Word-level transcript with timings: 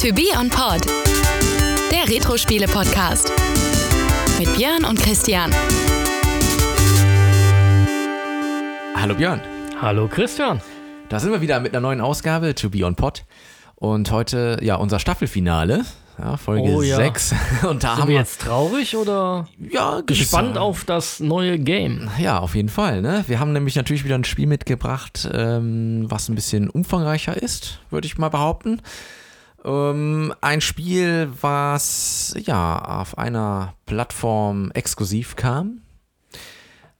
To 0.00 0.14
Be 0.14 0.28
On 0.34 0.48
Pod, 0.48 0.86
der 1.92 2.08
Retro-Spiele-Podcast. 2.08 3.30
Mit 4.38 4.56
Björn 4.56 4.86
und 4.86 4.98
Christian. 4.98 5.50
Hallo 8.94 9.14
Björn. 9.14 9.42
Hallo 9.78 10.08
Christian. 10.08 10.62
Da 11.10 11.20
sind 11.20 11.32
wir 11.32 11.42
wieder 11.42 11.60
mit 11.60 11.74
einer 11.74 11.82
neuen 11.82 12.00
Ausgabe 12.00 12.54
To 12.54 12.70
Be 12.70 12.86
On 12.86 12.94
Pod. 12.94 13.26
Und 13.74 14.10
heute, 14.10 14.56
ja, 14.62 14.76
unser 14.76 15.00
Staffelfinale. 15.00 15.84
Ja, 16.18 16.38
Folge 16.38 16.70
Oh 16.70 16.80
ja. 16.80 16.96
6. 16.96 17.34
Und 17.68 17.84
da 17.84 17.90
Sind 17.90 18.00
haben 18.00 18.08
wir 18.08 18.16
jetzt 18.16 18.40
traurig 18.40 18.96
oder 18.96 19.48
ja, 19.58 20.00
gespannt 20.00 20.56
auf 20.56 20.84
das 20.84 21.20
neue 21.20 21.58
Game? 21.58 22.08
Ja, 22.18 22.38
auf 22.38 22.54
jeden 22.54 22.70
Fall. 22.70 23.02
Ne? 23.02 23.24
Wir 23.26 23.38
haben 23.38 23.52
nämlich 23.52 23.76
natürlich 23.76 24.04
wieder 24.06 24.14
ein 24.14 24.24
Spiel 24.24 24.46
mitgebracht, 24.46 25.28
ähm, 25.30 26.06
was 26.08 26.30
ein 26.30 26.34
bisschen 26.34 26.70
umfangreicher 26.70 27.36
ist, 27.36 27.80
würde 27.90 28.06
ich 28.06 28.16
mal 28.16 28.30
behaupten. 28.30 28.80
Ähm, 29.64 30.32
ein 30.40 30.60
Spiel, 30.60 31.30
was 31.40 32.34
ja 32.44 32.78
auf 33.00 33.18
einer 33.18 33.74
Plattform 33.86 34.70
exklusiv 34.72 35.36
kam. 35.36 35.82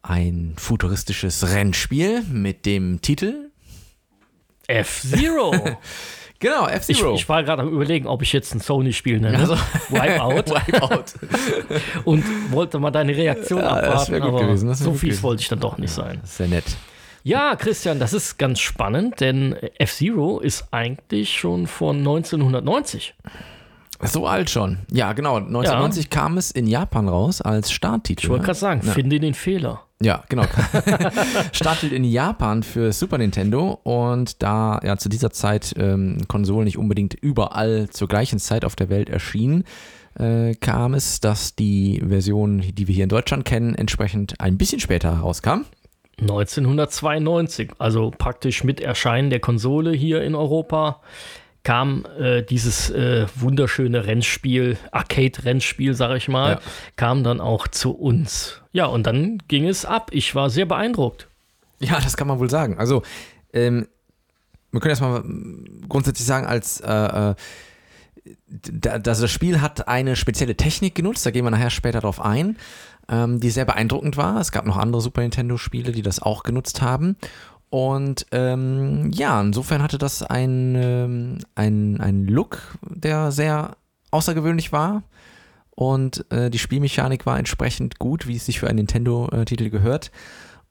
Ein 0.03 0.55
futuristisches 0.59 1.53
Rennspiel 1.53 2.23
mit 2.23 2.67
dem 2.67 3.01
Titel. 3.03 3.51
F-Zero. 4.67 5.55
Genau, 6.43 6.67
ich, 6.69 6.73
F-Zero. 6.73 7.15
ich 7.17 7.29
war 7.29 7.43
gerade 7.43 7.61
am 7.61 7.69
überlegen, 7.69 8.07
ob 8.07 8.23
ich 8.23 8.33
jetzt 8.33 8.55
ein 8.55 8.61
Sony-Spiel 8.61 9.21
nenne. 9.21 9.37
Also- 9.37 9.57
Wipeout. 9.91 10.55
Wipeout. 10.67 11.05
Und 12.05 12.25
wollte 12.51 12.79
mal 12.79 12.91
deine 12.91 13.15
Reaktion 13.15 13.61
Ja, 13.61 13.79
das 13.79 13.85
abwarten, 13.91 14.13
wär 14.13 14.21
gut 14.21 14.29
aber 14.31 14.41
gewesen, 14.47 14.69
das 14.69 14.81
wär 14.81 14.85
so 14.87 14.93
fies 14.93 15.01
gewesen. 15.03 15.23
wollte 15.23 15.43
ich 15.43 15.49
dann 15.51 15.61
doch 15.61 15.77
nicht 15.77 15.93
sein. 15.93 16.19
Sehr 16.25 16.49
nett. 16.49 16.65
Ja, 17.23 17.55
Christian, 17.57 17.99
das 17.99 18.13
ist 18.13 18.39
ganz 18.39 18.61
spannend, 18.61 19.21
denn 19.21 19.55
F-Zero 19.79 20.41
ist 20.41 20.69
eigentlich 20.71 21.39
schon 21.39 21.67
von 21.67 21.99
1990. 21.99 23.15
So 24.03 24.27
alt 24.27 24.49
schon. 24.49 24.79
Ja, 24.91 25.13
genau. 25.13 25.37
1990 25.37 26.09
kam 26.09 26.39
es 26.39 26.51
in 26.51 26.67
Japan 26.67 27.09
raus 27.09 27.43
als 27.43 27.71
Starttitel. 27.71 28.25
Ich 28.25 28.29
wollte 28.31 28.43
ne? 28.43 28.47
gerade 28.47 28.59
sagen, 28.59 28.81
Ja. 28.85 28.93
finde 28.93 29.21
den 29.21 29.35
Fehler. 29.35 29.83
Ja, 30.03 30.25
genau. 30.31 30.45
Startet 31.53 31.93
in 31.93 32.05
Japan 32.05 32.63
für 32.63 32.93
Super 32.93 33.19
Nintendo 33.19 33.79
und 33.83 34.43
da 34.43 34.81
ja 34.83 34.97
zu 34.97 35.11
dieser 35.11 35.31
Zeit 35.31 35.75
ähm, 35.77 36.17
Konsolen 36.29 36.65
nicht 36.65 36.79
unbedingt 36.79 37.13
überall 37.13 37.91
zur 37.91 38.09
gleichen 38.09 38.39
Zeit 38.39 38.65
auf 38.65 38.75
der 38.75 38.89
Welt 38.89 39.11
erschienen, 39.11 39.65
äh, 40.19 40.55
kam 40.55 40.95
es, 40.95 41.21
dass 41.21 41.55
die 41.55 42.03
Version, 42.07 42.63
die 42.73 42.89
wir 42.89 42.95
hier 42.95 43.05
in 43.05 43.11
Deutschland 43.11 43.45
kennen, 43.45 43.75
entsprechend 43.75 44.41
ein 44.41 44.57
bisschen 44.57 44.81
später 44.81 45.17
herauskam. 45.17 45.67
1992, 46.21 47.73
also 47.79 48.11
praktisch 48.17 48.65
mit 48.65 48.81
Erscheinen 48.81 49.31
der 49.31 49.41
Konsole 49.41 49.93
hier 49.93 50.23
in 50.23 50.35
Europa, 50.35 51.01
kam 51.63 52.07
äh, 52.19 52.43
dieses 52.43 52.91
äh, 52.91 53.27
wunderschöne 53.37 54.07
Rennspiel, 54.07 54.79
Arcade-Rennspiel, 54.93 55.95
sag 55.95 56.17
ich 56.17 56.29
mal, 56.29 56.53
Ja. 56.53 56.61
kam 56.97 57.23
dann 57.23 57.41
auch 57.41 57.69
zu 57.69 57.93
uns. 57.93 58.63
Ja, 58.73 58.87
und 58.87 59.07
dann 59.07 59.39
ging 59.49 59.67
es 59.69 59.85
ab. 59.85 60.11
Ich 60.13 60.35
war 60.35 60.49
sehr 60.49 60.65
beeindruckt. 60.67 61.29
Ja, 61.81 62.01
das 62.01 62.17
kann 62.17 62.29
man 62.29 62.39
wohl 62.39 62.49
sagen. 62.51 62.79
Also, 62.79 63.03
ähm, 63.53 63.89
wir 64.71 64.81
können 64.81 64.91
erstmal 64.91 65.23
grundsätzlich 65.89 66.27
sagen, 66.27 66.47
als 66.47 66.81
äh, 66.81 67.35
dass 68.47 69.21
das 69.21 69.31
Spiel 69.31 69.61
hat 69.61 69.89
eine 69.89 70.17
spezielle 70.17 70.57
Technik 70.57 70.95
genutzt, 70.95 71.25
da 71.25 71.31
gehen 71.31 71.45
wir 71.45 71.51
nachher 71.51 71.71
später 71.71 72.01
drauf 72.01 72.21
ein, 72.21 72.57
ähm, 73.09 73.41
die 73.41 73.51
sehr 73.51 73.65
beeindruckend 73.65 74.17
war. 74.17 74.41
Es 74.41 74.53
gab 74.53 74.67
noch 74.67 74.77
andere 74.77 75.01
Super 75.01 75.23
Nintendo-Spiele, 75.23 75.93
die 75.93 76.03
das 76.03 76.21
auch 76.21 76.43
genutzt 76.43 76.83
haben. 76.83 77.17
Und 77.71 78.27
ähm, 78.33 79.11
ja, 79.13 79.41
insofern 79.41 79.83
hatte 79.83 79.99
das 79.99 80.23
ein, 80.23 80.75
ähm, 80.75 81.39
ein 81.55 82.27
Look, 82.27 82.79
der 82.83 83.31
sehr 83.31 83.77
außergewöhnlich 84.11 84.73
war. 84.73 85.05
Und 85.71 86.27
äh, 86.31 86.51
die 86.51 86.59
Spielmechanik 86.59 87.27
war 87.27 87.39
entsprechend 87.39 87.99
gut, 87.99 88.27
wie 88.27 88.37
es 88.37 88.45
sich 88.45 88.61
für 88.61 88.69
einen 88.69 88.77
Nintendo-Titel 88.77 89.71
gehört. 89.71 90.11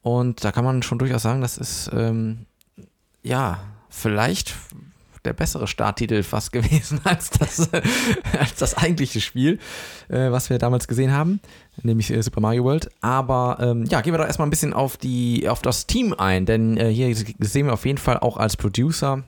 Und 0.02 0.44
da 0.44 0.52
kann 0.52 0.64
man 0.64 0.82
schon 0.82 0.98
durchaus 0.98 1.22
sagen, 1.22 1.40
das 1.40 1.58
ist 1.58 1.90
ähm, 1.92 2.46
ja 3.22 3.58
vielleicht 3.88 4.54
der 5.24 5.32
bessere 5.32 5.66
Starttitel 5.66 6.22
fast 6.22 6.52
gewesen 6.52 7.00
als 7.04 7.30
das, 7.30 7.68
als 8.38 8.54
das 8.58 8.76
eigentliche 8.76 9.20
Spiel, 9.20 9.58
äh, 10.08 10.30
was 10.30 10.50
wir 10.50 10.58
damals 10.58 10.88
gesehen 10.88 11.12
haben, 11.12 11.40
nämlich 11.82 12.10
äh, 12.12 12.22
Super 12.22 12.40
Mario 12.40 12.64
World. 12.64 12.88
Aber 13.00 13.58
ähm, 13.60 13.84
ja, 13.86 14.00
gehen 14.00 14.12
wir 14.14 14.18
doch 14.18 14.26
erstmal 14.26 14.46
ein 14.46 14.50
bisschen 14.50 14.72
auf, 14.72 14.96
die, 14.96 15.48
auf 15.48 15.62
das 15.62 15.86
Team 15.86 16.14
ein, 16.16 16.46
denn 16.46 16.76
äh, 16.76 16.88
hier 16.90 17.14
sehen 17.38 17.66
wir 17.66 17.72
auf 17.74 17.86
jeden 17.86 17.98
Fall 17.98 18.18
auch 18.18 18.36
als 18.36 18.56
Producer 18.56 19.22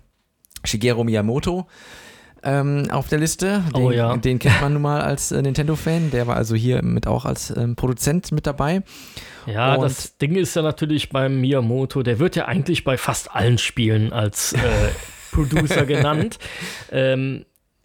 Shigeru 0.65 1.03
Miyamoto 1.05 1.67
ähm, 2.45 2.89
auf 2.91 3.09
der 3.09 3.19
Liste. 3.19 3.63
Den, 3.75 3.83
Oh 3.83 3.91
ja. 3.91 4.17
den 4.17 4.39
kennt 4.39 4.61
man 4.61 4.73
nun 4.73 4.83
mal 4.83 5.01
als 5.01 5.31
äh, 5.33 5.41
Nintendo-Fan. 5.43 6.11
Der 6.11 6.27
war 6.27 6.37
also 6.37 6.55
hier 6.57 6.83
mit 6.83 7.07
auch 7.07 7.25
als 7.25 7.55
ähm, 7.57 7.77
Produzent 7.77 8.33
mit 8.33 8.47
dabei. 8.47 8.83
Ja, 9.47 9.75
Und- 9.75 9.83
das 9.85 10.17
Ding 10.19 10.35
ist 10.37 10.55
ja 10.57 10.63
natürlich 10.63 11.11
beim 11.11 11.41
Miyamoto, 11.41 12.03
der 12.03 12.19
wird 12.19 12.35
ja 12.37 12.47
eigentlich 12.47 12.83
bei 12.85 12.97
fast 12.97 13.33
allen 13.35 13.59
Spielen 13.59 14.13
als 14.13 14.53
äh, 14.55 14.59
Producer 15.33 15.85
genannt. 15.87 16.39
Ähm, 16.91 17.45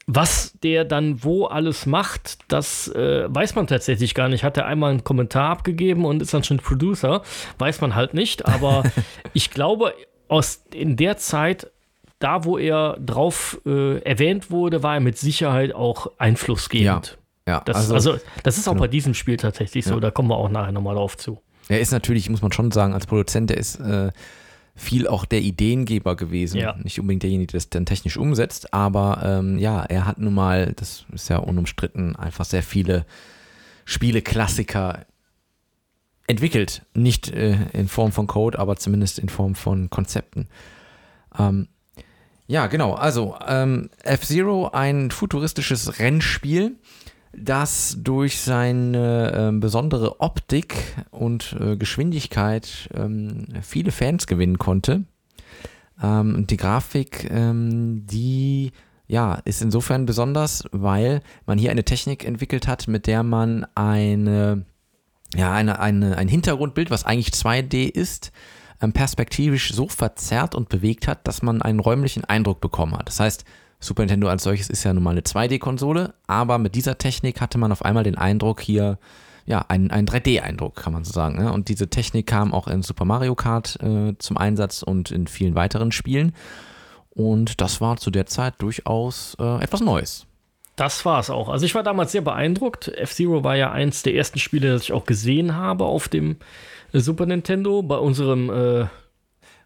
was 0.10 0.54
der 0.64 0.86
dann 0.86 1.24
wo 1.24 1.46
alles 1.46 1.86
macht, 1.86 2.38
das 2.48 2.88
äh, 2.88 3.26
weiß 3.28 3.56
man 3.56 3.68
tatsächlich 3.68 4.14
gar 4.14 4.30
nicht. 4.30 4.44
Hat 4.44 4.56
er 4.56 4.66
einmal 4.66 4.92
einen 4.92 5.04
Kommentar 5.04 5.50
abgegeben 5.50 6.06
und 6.06 6.22
ist 6.22 6.34
dann 6.34 6.46
schon 6.46 6.58
Producer? 6.60 7.24
Weiß 7.58 7.82
man 7.82 7.94
halt 7.94 8.14
nicht. 8.14 8.46
Aber 8.46 8.84
ich 9.34 9.52
glaube, 9.52 9.94
aus, 10.30 10.64
in 10.74 10.96
der 10.96 11.18
Zeit, 11.18 11.70
da 12.20 12.46
wo 12.46 12.58
er 12.58 12.98
drauf 13.06 13.60
äh, 13.66 14.00
erwähnt 14.00 14.50
wurde, 14.50 14.82
war 14.82 14.96
er 14.96 15.02
mit 15.02 15.18
Sicherheit 15.18 15.76
auch 15.76 16.08
einflussgebend. 16.18 17.18
Ja, 17.46 17.62
Das, 17.66 17.92
also, 17.92 18.18
das 18.44 18.58
ist 18.58 18.68
auch 18.68 18.74
genau. 18.74 18.84
bei 18.84 18.88
diesem 18.88 19.14
Spiel 19.14 19.36
tatsächlich 19.38 19.86
so. 19.86 19.96
Ja. 19.96 20.00
Da 20.00 20.12
kommen 20.12 20.30
wir 20.30 20.38
auch 20.38 20.50
nachher 20.50 20.72
nochmal 20.72 20.96
drauf 20.96 21.18
zu. 21.18 21.42
Er 21.70 21.82
ist 21.82 21.92
natürlich, 21.92 22.30
muss 22.30 22.42
man 22.42 22.54
schon 22.54 22.72
sagen, 22.72 22.94
als 22.94 23.08
Produzent, 23.08 23.50
der 23.50 23.58
ist 23.58 23.80
äh, 23.80 24.12
viel 24.78 25.08
auch 25.08 25.26
der 25.26 25.42
Ideengeber 25.42 26.16
gewesen. 26.16 26.58
Ja. 26.58 26.76
Nicht 26.82 27.00
unbedingt 27.00 27.24
derjenige, 27.24 27.52
der 27.52 27.58
das 27.58 27.70
dann 27.70 27.86
technisch 27.86 28.16
umsetzt, 28.16 28.74
aber 28.74 29.22
ähm, 29.24 29.58
ja, 29.58 29.84
er 29.84 30.06
hat 30.06 30.20
nun 30.20 30.36
mal, 30.36 30.74
das 30.74 31.06
ist 31.12 31.30
ja 31.30 31.38
unumstritten, 31.38 32.16
einfach 32.16 32.46
sehr 32.46 32.64
viele 32.64 33.06
Spiele-Klassiker 33.86 35.06
entwickelt. 36.28 36.84
Nicht 36.94 37.30
äh, 37.30 37.58
in 37.74 37.88
Form 37.88 38.12
von 38.12 38.28
Code, 38.28 38.60
aber 38.60 38.76
zumindest 38.76 39.18
in 39.18 39.30
Form 39.30 39.56
von 39.56 39.90
Konzepten. 39.90 40.48
Ähm, 41.38 41.68
ja, 42.46 42.68
genau. 42.68 42.94
Also 42.94 43.36
ähm, 43.48 43.90
F-Zero, 44.04 44.70
ein 44.70 45.10
futuristisches 45.10 46.00
Rennspiel, 46.00 46.76
das 47.34 47.98
durch 48.00 48.40
seine 48.40 49.34
ähm, 49.36 49.60
besondere 49.60 50.22
Optik 50.22 50.76
und 51.12 51.56
äh, 51.60 51.78
Geschwindigkeit 51.78 52.90
ähm, 52.94 53.48
viele 53.62 53.92
Fans 53.92 54.28
gewinnen 54.28 54.58
konnte. 54.58 55.04
Ähm, 56.02 56.48
die 56.48 56.58
Grafik, 56.58 57.30
ähm, 57.32 58.06
die 58.06 58.72
ja, 59.08 59.36
ist 59.46 59.62
insofern 59.62 60.06
besonders, 60.06 60.66
weil 60.72 61.22
man 61.46 61.58
hier 61.58 61.72
eine 61.72 61.86
Technik 61.86 62.26
entwickelt 62.26 62.68
hat, 62.68 62.88
mit 62.88 63.08
der 63.08 63.24
man 63.24 63.66
eine, 63.74 64.66
ja, 65.34 65.54
eine, 65.54 65.80
eine, 65.80 66.18
ein 66.18 66.28
Hintergrundbild, 66.28 66.92
was 66.92 67.06
eigentlich 67.06 67.30
2D 67.30 67.90
ist, 67.90 68.32
ähm, 68.82 68.92
perspektivisch 68.94 69.74
so 69.74 69.88
verzerrt 69.88 70.56
und 70.56 70.70
bewegt 70.70 71.08
hat, 71.08 71.26
dass 71.28 71.42
man 71.42 71.62
einen 71.62 71.80
räumlichen 71.80 72.26
Eindruck 72.26 72.60
bekommen 72.60 72.98
hat. 72.98 73.08
Das 73.08 73.20
heißt, 73.20 73.46
Super 73.80 74.04
Nintendo 74.04 74.28
als 74.28 74.44
solches 74.44 74.70
ist 74.70 74.84
ja 74.84 74.94
nun 74.94 75.04
mal 75.04 75.12
eine 75.12 75.22
2D-Konsole, 75.22 76.14
aber 76.26 76.58
mit 76.58 76.76
dieser 76.76 76.98
Technik 76.98 77.42
hatte 77.42 77.58
man 77.58 77.72
auf 77.72 77.86
einmal 77.86 78.04
den 78.04 78.18
Eindruck 78.18 78.62
hier, 78.62 78.98
ja, 79.46 79.66
einen, 79.68 79.92
einen 79.92 80.08
3D-Eindruck, 80.08 80.76
kann 80.76 80.94
man 80.94 81.04
so 81.04 81.14
sagen. 81.14 81.38
Ne? 81.38 81.52
Und 81.52 81.70
diese 81.70 81.90
Technik 81.90 82.26
kam 82.26 82.54
auch 82.54 82.68
in 82.68 82.82
Super 82.82 83.06
Mario 83.06 83.36
Kart 83.36 83.78
äh, 83.82 84.16
zum 84.18 84.38
Einsatz 84.38 84.82
und 84.82 85.12
in 85.12 85.28
vielen 85.28 85.56
weiteren 85.56 85.92
Spielen. 85.92 86.34
Und 87.12 87.62
das 87.62 87.80
war 87.80 87.98
zu 87.98 88.12
der 88.12 88.26
Zeit 88.26 88.56
durchaus 88.60 89.36
äh, 89.40 89.64
etwas 89.64 89.82
Neues. 89.82 90.28
Das 90.76 91.06
war 91.06 91.20
es 91.20 91.32
auch. 91.32 91.50
Also 91.50 91.66
ich 91.66 91.74
war 91.74 91.82
damals 91.82 92.12
sehr 92.12 92.22
beeindruckt. 92.22 92.88
F-Zero 92.88 93.44
war 93.44 93.56
ja 93.56 93.72
eins 93.72 94.04
der 94.04 94.14
ersten 94.14 94.38
Spiele, 94.38 94.72
das 94.72 94.84
ich 94.84 94.94
auch 94.94 95.06
gesehen 95.06 95.56
habe 95.56 95.86
auf 95.86 96.08
dem 96.08 96.38
äh, 96.94 97.00
Super 97.00 97.26
Nintendo 97.26 97.82
bei 97.82 97.98
unserem 97.98 98.50
äh, 98.50 98.86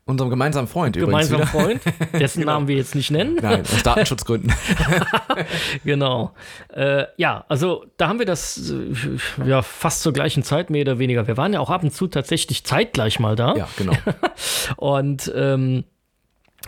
Unserem 0.05 0.31
gemeinsamen 0.31 0.67
Freund 0.67 0.97
gemeinsamen 0.97 1.43
übrigens 1.43 1.81
Freund, 1.83 2.13
dessen 2.19 2.43
Namen 2.43 2.67
wir 2.67 2.75
jetzt 2.75 2.95
nicht 2.95 3.11
nennen. 3.11 3.37
Nein, 3.41 3.61
aus 3.61 3.83
Datenschutzgründen. 3.83 4.51
Genau. 5.85 6.33
Äh, 6.73 7.05
ja, 7.17 7.45
also 7.47 7.85
da 7.97 8.09
haben 8.09 8.19
wir 8.19 8.25
das 8.25 8.71
äh, 8.71 9.47
ja 9.47 9.61
fast 9.61 10.01
zur 10.01 10.11
gleichen 10.11 10.43
Zeit 10.43 10.69
mehr 10.69 10.81
oder 10.81 10.99
weniger. 10.99 11.27
Wir 11.27 11.37
waren 11.37 11.53
ja 11.53 11.59
auch 11.59 11.69
ab 11.69 11.83
und 11.83 11.91
zu 11.91 12.07
tatsächlich 12.07 12.63
zeitgleich 12.63 13.19
mal 13.19 13.35
da. 13.35 13.55
ja, 13.55 13.67
genau. 13.77 13.93
Und 14.77 15.31
ähm, 15.35 15.85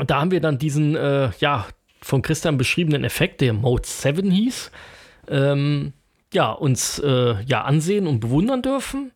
da 0.06 0.22
haben 0.22 0.32
wir 0.32 0.40
dann 0.40 0.58
diesen, 0.58 0.96
äh, 0.96 1.32
ja, 1.40 1.66
von 2.02 2.22
Christian 2.22 2.58
beschriebenen 2.58 3.04
Effekt, 3.04 3.42
der 3.42 3.54
Mode 3.54 3.84
7 3.86 4.30
hieß, 4.32 4.72
ähm, 5.30 5.94
ja, 6.34 6.52
uns 6.52 7.00
äh, 7.00 7.42
ja 7.44 7.64
ansehen 7.64 8.08
und 8.08 8.20
bewundern 8.20 8.62
dürfen. 8.62 9.12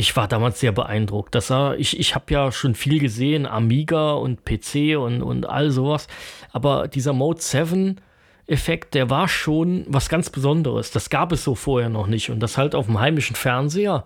Ich 0.00 0.14
war 0.14 0.28
damals 0.28 0.60
sehr 0.60 0.70
beeindruckt. 0.70 1.34
Das 1.34 1.50
war, 1.50 1.76
ich 1.76 1.98
ich 1.98 2.14
habe 2.14 2.32
ja 2.32 2.52
schon 2.52 2.76
viel 2.76 3.00
gesehen, 3.00 3.46
Amiga 3.46 4.12
und 4.12 4.44
PC 4.44 4.96
und, 4.96 5.22
und 5.22 5.44
all 5.48 5.72
sowas. 5.72 6.06
Aber 6.52 6.86
dieser 6.86 7.12
Mode 7.12 7.40
7, 7.40 8.00
Effekt, 8.46 8.94
der 8.94 9.10
war 9.10 9.26
schon 9.26 9.84
was 9.88 10.08
ganz 10.08 10.30
Besonderes. 10.30 10.92
Das 10.92 11.10
gab 11.10 11.32
es 11.32 11.42
so 11.42 11.56
vorher 11.56 11.88
noch 11.88 12.06
nicht. 12.06 12.30
Und 12.30 12.38
das 12.40 12.56
halt 12.56 12.76
auf 12.76 12.86
dem 12.86 13.00
heimischen 13.00 13.34
Fernseher, 13.34 14.04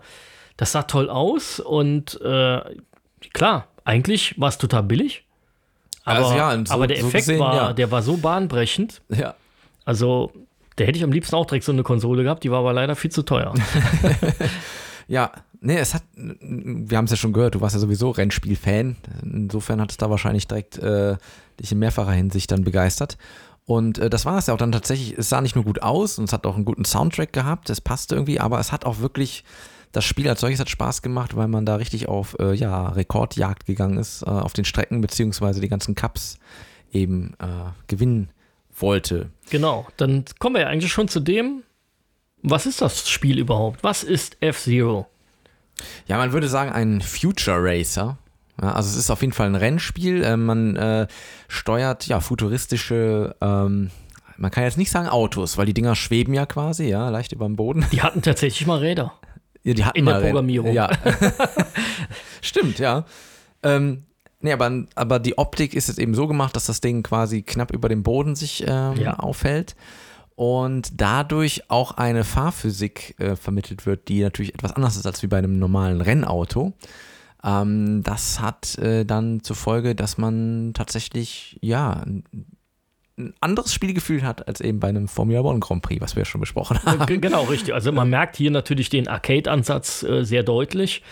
das 0.57 0.71
sah 0.71 0.81
toll 0.81 1.11
aus. 1.11 1.59
Und 1.59 2.19
äh, 2.21 2.59
klar, 3.33 3.67
eigentlich 3.85 4.33
war 4.39 4.49
es 4.49 4.57
total 4.57 4.81
billig. 4.83 5.25
Aber, 6.05 6.17
Also 6.25 6.35
ja, 6.35 6.65
so- 6.65 6.73
aber 6.73 6.87
der 6.87 6.97
so 7.01 7.07
Effekt 7.07 7.27
gesehen, 7.27 7.39
war, 7.39 7.55
ja. 7.55 7.73
der 7.73 7.91
war 7.91 8.01
so 8.01 8.17
bahnbrechend. 8.17 9.01
Ja. 9.09 9.35
Also, 9.85 10.31
da 10.75 10.85
hätte 10.85 10.97
ich 10.97 11.03
am 11.03 11.11
liebsten 11.11 11.35
auch 11.35 11.45
direkt 11.45 11.65
so 11.65 11.71
eine 11.71 11.83
Konsole 11.83 12.23
gehabt, 12.23 12.43
die 12.43 12.49
war 12.51 12.59
aber 12.59 12.73
leider 12.73 12.95
viel 12.95 13.11
zu 13.11 13.21
teuer. 13.21 13.53
Ja, 15.07 15.31
nee, 15.63 15.77
es 15.77 15.93
hat, 15.93 16.03
wir 16.15 16.97
haben 16.97 17.05
es 17.05 17.11
ja 17.11 17.17
schon 17.17 17.33
gehört, 17.33 17.55
du 17.55 17.61
warst 17.61 17.73
ja 17.73 17.79
sowieso 17.79 18.11
Rennspiel-Fan. 18.11 18.97
Insofern 19.23 19.81
hat 19.81 19.91
es 19.91 19.97
da 19.97 20.09
wahrscheinlich 20.09 20.47
direkt 20.47 20.77
äh, 20.77 21.17
dich 21.59 21.71
in 21.71 21.79
mehrfacher 21.79 22.11
Hinsicht 22.11 22.51
dann 22.51 22.63
begeistert. 22.63 23.17
Und 23.65 23.97
äh, 23.97 24.09
das 24.09 24.25
war 24.25 24.37
es 24.37 24.47
ja 24.47 24.53
auch 24.53 24.57
dann 24.57 24.73
tatsächlich, 24.73 25.17
es 25.17 25.29
sah 25.29 25.41
nicht 25.41 25.55
nur 25.55 25.63
gut 25.63 25.81
aus 25.81 26.19
und 26.19 26.25
es 26.25 26.33
hat 26.33 26.45
auch 26.45 26.55
einen 26.55 26.65
guten 26.65 26.85
Soundtrack 26.85 27.31
gehabt, 27.31 27.69
es 27.69 27.79
passte 27.79 28.15
irgendwie, 28.15 28.39
aber 28.39 28.59
es 28.59 28.73
hat 28.73 28.85
auch 28.85 28.99
wirklich, 28.99 29.45
das 29.93 30.03
Spiel 30.03 30.27
als 30.27 30.41
solches 30.41 30.59
hat 30.59 30.69
Spaß 30.69 31.01
gemacht, 31.01 31.35
weil 31.37 31.47
man 31.47 31.65
da 31.65 31.77
richtig 31.77 32.09
auf 32.09 32.35
äh, 32.39 32.53
ja, 32.53 32.89
Rekordjagd 32.89 33.65
gegangen 33.65 33.97
ist, 33.97 34.23
äh, 34.23 34.29
auf 34.29 34.51
den 34.51 34.65
Strecken, 34.65 34.99
beziehungsweise 34.99 35.61
die 35.61 35.69
ganzen 35.69 35.95
Cups 35.95 36.39
eben 36.91 37.35
äh, 37.39 37.71
gewinnen 37.87 38.29
wollte. 38.75 39.29
Genau, 39.49 39.87
dann 39.95 40.25
kommen 40.39 40.55
wir 40.55 40.63
ja 40.63 40.67
eigentlich 40.67 40.91
schon 40.91 41.07
zu 41.07 41.21
dem, 41.21 41.63
was 42.41 42.65
ist 42.65 42.81
das 42.81 43.09
Spiel 43.09 43.39
überhaupt? 43.39 43.81
Was 43.83 44.03
ist 44.03 44.35
F-Zero? 44.41 45.07
Ja, 46.07 46.17
man 46.17 46.31
würde 46.33 46.47
sagen, 46.47 46.71
ein 46.71 47.01
Future 47.01 47.57
Racer. 47.59 48.17
Ja, 48.61 48.71
also 48.73 48.89
es 48.89 48.95
ist 48.95 49.09
auf 49.09 49.21
jeden 49.21 49.33
Fall 49.33 49.47
ein 49.47 49.55
Rennspiel. 49.55 50.23
Äh, 50.23 50.37
man 50.37 50.75
äh, 50.75 51.07
steuert 51.47 52.05
ja 52.07 52.19
futuristische, 52.19 53.35
ähm, 53.41 53.89
man 54.37 54.51
kann 54.51 54.63
jetzt 54.63 54.77
nicht 54.77 54.91
sagen 54.91 55.07
Autos, 55.07 55.57
weil 55.57 55.65
die 55.65 55.73
Dinger 55.73 55.95
schweben 55.95 56.33
ja 56.33 56.45
quasi, 56.45 56.85
ja, 56.89 57.09
leicht 57.09 57.31
über 57.31 57.45
dem 57.45 57.55
Boden. 57.55 57.85
Die 57.91 58.01
hatten 58.01 58.21
tatsächlich 58.21 58.67
mal 58.67 58.79
Räder. 58.79 59.13
Ja, 59.63 59.73
die 59.73 59.85
hatten 59.85 59.97
In 59.97 60.05
der 60.05 60.15
mal 60.15 60.19
Renn- 60.21 60.29
Programmierung. 60.31 60.73
Ja. 60.73 60.89
Stimmt, 62.41 62.79
ja. 62.79 63.05
Ähm, 63.63 64.03
nee, 64.41 64.51
aber, 64.51 64.83
aber 64.95 65.19
die 65.19 65.37
Optik 65.37 65.73
ist 65.73 65.87
jetzt 65.87 65.99
eben 65.99 66.13
so 66.15 66.27
gemacht, 66.27 66.55
dass 66.55 66.65
das 66.65 66.81
Ding 66.81 67.03
quasi 67.03 67.41
knapp 67.43 67.71
über 67.71 67.89
dem 67.89 68.03
Boden 68.03 68.35
sich 68.35 68.63
ähm, 68.67 68.95
Ja. 68.97 69.15
aufhält 69.19 69.75
und 70.35 70.99
dadurch 70.99 71.69
auch 71.69 71.91
eine 71.91 72.23
Fahrphysik 72.23 73.15
äh, 73.19 73.35
vermittelt 73.35 73.85
wird, 73.85 74.07
die 74.07 74.21
natürlich 74.21 74.53
etwas 74.53 74.73
anders 74.73 74.95
ist 74.95 75.05
als 75.05 75.21
wie 75.23 75.27
bei 75.27 75.37
einem 75.37 75.59
normalen 75.59 76.01
Rennauto. 76.01 76.73
Ähm, 77.43 78.03
das 78.03 78.39
hat 78.39 78.77
äh, 78.77 79.05
dann 79.05 79.43
zur 79.43 79.55
Folge, 79.55 79.95
dass 79.95 80.17
man 80.17 80.71
tatsächlich, 80.73 81.57
ja, 81.61 82.03
ein 82.05 82.23
ein 83.15 83.31
anderes 83.41 83.71
Spielgefühl 83.71 84.23
hat 84.23 84.47
als 84.47 84.59
eben 84.59 84.79
bei 84.79 84.87
einem 84.87 85.07
Formula 85.07 85.41
One 85.41 85.59
Grand 85.59 85.83
Prix, 85.83 86.01
was 86.01 86.15
wir 86.15 86.21
ja 86.21 86.25
schon 86.25 86.41
besprochen 86.41 86.81
haben. 86.83 87.05
G- 87.05 87.19
genau, 87.19 87.43
richtig. 87.43 87.71
Also 87.71 87.91
man 87.91 88.09
merkt 88.09 88.35
hier 88.35 88.49
natürlich 88.49 88.89
den 88.89 89.07
Arcade-Ansatz 89.07 90.01
äh, 90.01 90.23
sehr 90.23 90.41
deutlich. 90.41 91.03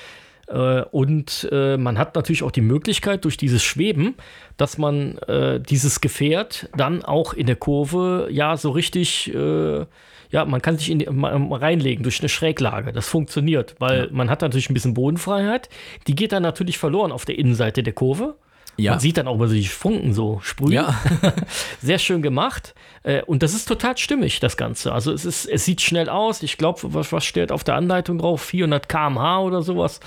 Äh, 0.48 0.82
und 0.92 1.48
äh, 1.52 1.78
man 1.78 1.98
hat 1.98 2.16
natürlich 2.16 2.44
auch 2.44 2.52
die 2.52 2.62
Möglichkeit 2.62 3.26
durch 3.26 3.38
dieses 3.38 3.64
Schweben, 3.64 4.16
dass 4.58 4.78
man 4.78 5.18
äh, 5.20 5.60
dieses 5.60 6.02
Gefährt 6.02 6.70
dann 6.76 7.04
auch 7.04 7.34
in 7.34 7.48
der 7.48 7.56
Kurve 7.56 8.28
ja 8.32 8.58
so 8.58 8.72
richtig, 8.72 9.32
ja, 9.34 10.46
man 10.46 10.62
kann 10.62 10.78
sich 10.78 10.90
in 10.90 11.00
die, 11.00 11.08
reinlegen 11.10 12.04
durch 12.04 12.20
eine 12.20 12.30
Schräglage. 12.30 12.94
Das 12.94 13.08
funktioniert, 13.08 13.76
weil 13.80 14.10
man 14.12 14.30
hat 14.30 14.42
natürlich 14.42 14.70
ein 14.70 14.74
bisschen 14.74 14.94
Bodenfreiheit. 14.94 15.70
Die 16.08 16.16
geht 16.16 16.32
dann 16.32 16.44
natürlich 16.44 16.78
verloren 16.78 17.12
auf 17.12 17.26
der 17.26 17.38
Innenseite 17.38 17.84
der 17.84 17.94
Kurve. 17.94 18.36
Ja. 18.82 18.92
Man 18.92 19.00
sieht 19.00 19.18
dann 19.18 19.28
auch 19.28 19.38
mal 19.38 19.48
so 19.48 19.54
die 19.54 19.66
Funken 19.66 20.14
so 20.14 20.40
sprühen. 20.44 20.72
Ja. 20.74 21.00
Sehr 21.82 22.00
schön 22.00 22.22
gemacht. 22.22 22.74
Äh, 23.04 23.22
Und 23.24 23.44
das 23.44 23.54
ist 23.54 23.68
total 23.68 23.98
stimmig, 23.98 24.40
das 24.40 24.58
Ganze. 24.58 24.92
Also 24.92 25.12
es, 25.12 25.26
ist, 25.26 25.46
es 25.46 25.66
sieht 25.66 25.82
schnell 25.82 26.10
aus. 26.10 26.44
Ich 26.44 26.58
glaube, 26.58 26.80
was, 26.94 27.12
was 27.12 27.26
steht 27.26 27.52
auf 27.52 27.64
der 27.64 27.76
Anleitung 27.76 28.18
drauf? 28.18 28.42
400 28.42 28.90
km/h 28.90 29.42
oder 29.42 29.62
sowas. 29.62 30.00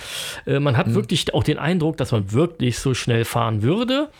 Äh, 0.46 0.60
Man 0.60 0.76
hat 0.76 0.92
wirklich 0.94 1.32
auch 1.34 1.44
den 1.44 1.58
Eindruck, 1.58 1.96
dass 1.96 2.12
man 2.12 2.32
wirklich 2.32 2.78
so 2.78 2.94
schnell 2.94 3.24
fahren 3.24 3.62
würde. 3.62 4.10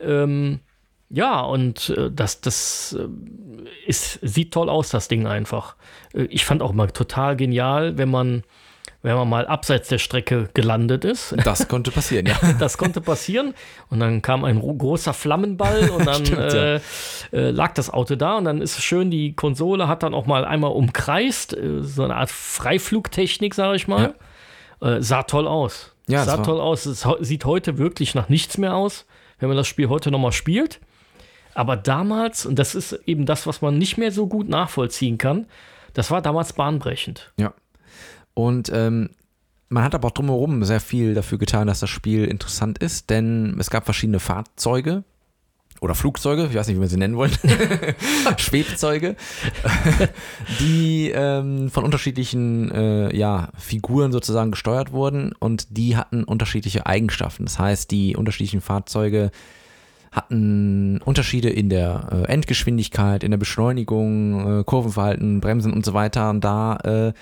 Ähm, 0.00 0.60
ja, 1.10 1.40
und 1.42 1.90
äh, 1.90 2.10
das, 2.10 2.40
das 2.40 2.96
äh, 2.98 3.06
ist, 3.86 4.18
sieht 4.22 4.52
toll 4.52 4.68
aus, 4.70 4.88
das 4.88 5.08
Ding 5.08 5.26
einfach. 5.26 5.76
Äh, 6.14 6.22
ich 6.24 6.44
fand 6.44 6.62
auch 6.62 6.72
mal 6.72 6.90
total 6.90 7.36
genial, 7.36 7.98
wenn 7.98 8.10
man, 8.10 8.42
wenn 9.02 9.16
man 9.16 9.28
mal 9.28 9.46
abseits 9.46 9.88
der 9.88 9.98
Strecke 9.98 10.48
gelandet 10.54 11.04
ist. 11.04 11.34
Das 11.44 11.66
konnte 11.68 11.90
passieren, 11.90 12.26
ja. 12.26 12.36
Das 12.58 12.78
konnte 12.78 13.00
passieren. 13.00 13.54
Und 13.90 14.00
dann 14.00 14.22
kam 14.22 14.44
ein 14.44 14.58
ro- 14.58 14.74
großer 14.74 15.12
Flammenball 15.12 15.90
und 15.96 16.06
dann 16.06 16.24
Stimmt, 16.24 16.52
ja. 16.52 16.74
äh, 16.76 16.80
äh, 17.32 17.50
lag 17.50 17.74
das 17.74 17.90
Auto 17.90 18.14
da. 18.16 18.38
Und 18.38 18.44
dann 18.44 18.60
ist 18.62 18.78
es 18.78 18.84
schön, 18.84 19.10
die 19.10 19.34
Konsole 19.34 19.88
hat 19.88 20.02
dann 20.02 20.14
auch 20.14 20.26
mal 20.26 20.44
einmal 20.44 20.70
umkreist. 20.72 21.56
Äh, 21.56 21.82
so 21.82 22.04
eine 22.04 22.14
Art 22.16 22.30
Freiflugtechnik, 22.30 23.54
sage 23.54 23.76
ich 23.76 23.88
mal. 23.88 24.14
Äh, 24.80 25.00
sah 25.00 25.22
toll 25.24 25.46
aus. 25.46 25.94
Ja, 26.08 26.24
sah 26.24 26.38
toll 26.38 26.60
aus. 26.60 26.86
Es 26.86 27.06
sieht 27.20 27.44
heute 27.44 27.78
wirklich 27.78 28.14
nach 28.14 28.28
nichts 28.28 28.58
mehr 28.58 28.74
aus, 28.74 29.06
wenn 29.38 29.48
man 29.48 29.56
das 29.56 29.68
Spiel 29.68 29.88
heute 29.88 30.10
nochmal 30.10 30.32
spielt. 30.32 30.80
Aber 31.54 31.76
damals, 31.76 32.46
und 32.46 32.58
das 32.58 32.74
ist 32.74 32.92
eben 33.06 33.26
das, 33.26 33.46
was 33.46 33.62
man 33.62 33.76
nicht 33.78 33.98
mehr 33.98 34.10
so 34.10 34.26
gut 34.26 34.48
nachvollziehen 34.48 35.18
kann, 35.18 35.46
das 35.92 36.10
war 36.10 36.22
damals 36.22 36.54
bahnbrechend. 36.54 37.32
Ja. 37.36 37.52
Und 38.34 38.70
ähm, 38.72 39.10
man 39.68 39.84
hat 39.84 39.94
aber 39.94 40.08
auch 40.08 40.12
drumherum 40.12 40.64
sehr 40.64 40.80
viel 40.80 41.14
dafür 41.14 41.38
getan, 41.38 41.66
dass 41.66 41.80
das 41.80 41.90
Spiel 41.90 42.24
interessant 42.24 42.78
ist, 42.78 43.10
denn 43.10 43.56
es 43.58 43.70
gab 43.70 43.84
verschiedene 43.84 44.20
Fahrzeuge 44.20 45.04
oder 45.80 45.96
Flugzeuge, 45.96 46.46
ich 46.48 46.54
weiß 46.54 46.68
nicht, 46.68 46.76
wie 46.76 46.80
wir 46.80 46.88
sie 46.88 46.96
nennen 46.96 47.16
wollen, 47.16 47.32
Schwebzeuge, 48.36 49.16
die 50.60 51.10
ähm, 51.12 51.70
von 51.70 51.84
unterschiedlichen 51.84 52.70
äh, 52.70 53.16
ja, 53.16 53.48
Figuren 53.58 54.12
sozusagen 54.12 54.52
gesteuert 54.52 54.92
wurden 54.92 55.32
und 55.40 55.76
die 55.76 55.96
hatten 55.96 56.22
unterschiedliche 56.22 56.86
Eigenschaften. 56.86 57.46
Das 57.46 57.58
heißt, 57.58 57.90
die 57.90 58.14
unterschiedlichen 58.14 58.60
Fahrzeuge 58.60 59.32
hatten 60.12 61.00
Unterschiede 61.02 61.48
in 61.48 61.70
der 61.70 62.08
äh, 62.12 62.30
Endgeschwindigkeit, 62.30 63.24
in 63.24 63.30
der 63.30 63.38
Beschleunigung, 63.38 64.60
äh, 64.60 64.64
Kurvenverhalten, 64.64 65.40
Bremsen 65.40 65.72
und 65.72 65.84
so 65.84 65.94
weiter. 65.94 66.30
Und 66.30 66.44
da 66.44 66.76
äh, 66.84 67.12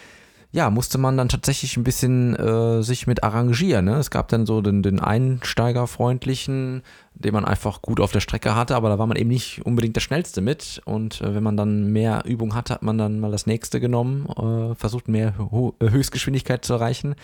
ja, 0.52 0.68
musste 0.68 0.98
man 0.98 1.16
dann 1.16 1.28
tatsächlich 1.28 1.76
ein 1.76 1.84
bisschen 1.84 2.34
äh, 2.34 2.82
sich 2.82 3.06
mit 3.06 3.22
arrangieren. 3.22 3.84
Ne? 3.84 3.96
Es 3.96 4.10
gab 4.10 4.28
dann 4.28 4.46
so 4.46 4.60
den, 4.60 4.82
den 4.82 4.98
Einsteigerfreundlichen, 4.98 6.82
den 7.14 7.32
man 7.32 7.44
einfach 7.44 7.82
gut 7.82 8.00
auf 8.00 8.10
der 8.10 8.20
Strecke 8.20 8.56
hatte, 8.56 8.74
aber 8.74 8.88
da 8.88 8.98
war 8.98 9.06
man 9.06 9.16
eben 9.16 9.30
nicht 9.30 9.64
unbedingt 9.64 9.94
der 9.94 10.00
Schnellste 10.00 10.40
mit. 10.40 10.82
Und 10.84 11.20
äh, 11.20 11.34
wenn 11.36 11.44
man 11.44 11.56
dann 11.56 11.92
mehr 11.92 12.24
Übung 12.26 12.56
hatte, 12.56 12.74
hat 12.74 12.82
man 12.82 12.98
dann 12.98 13.20
mal 13.20 13.30
das 13.30 13.46
nächste 13.46 13.78
genommen, 13.78 14.26
äh, 14.26 14.74
versucht 14.74 15.06
mehr 15.06 15.34
Ho 15.38 15.74
Höchstgeschwindigkeit 15.80 16.64
zu 16.64 16.72
erreichen. 16.72 17.14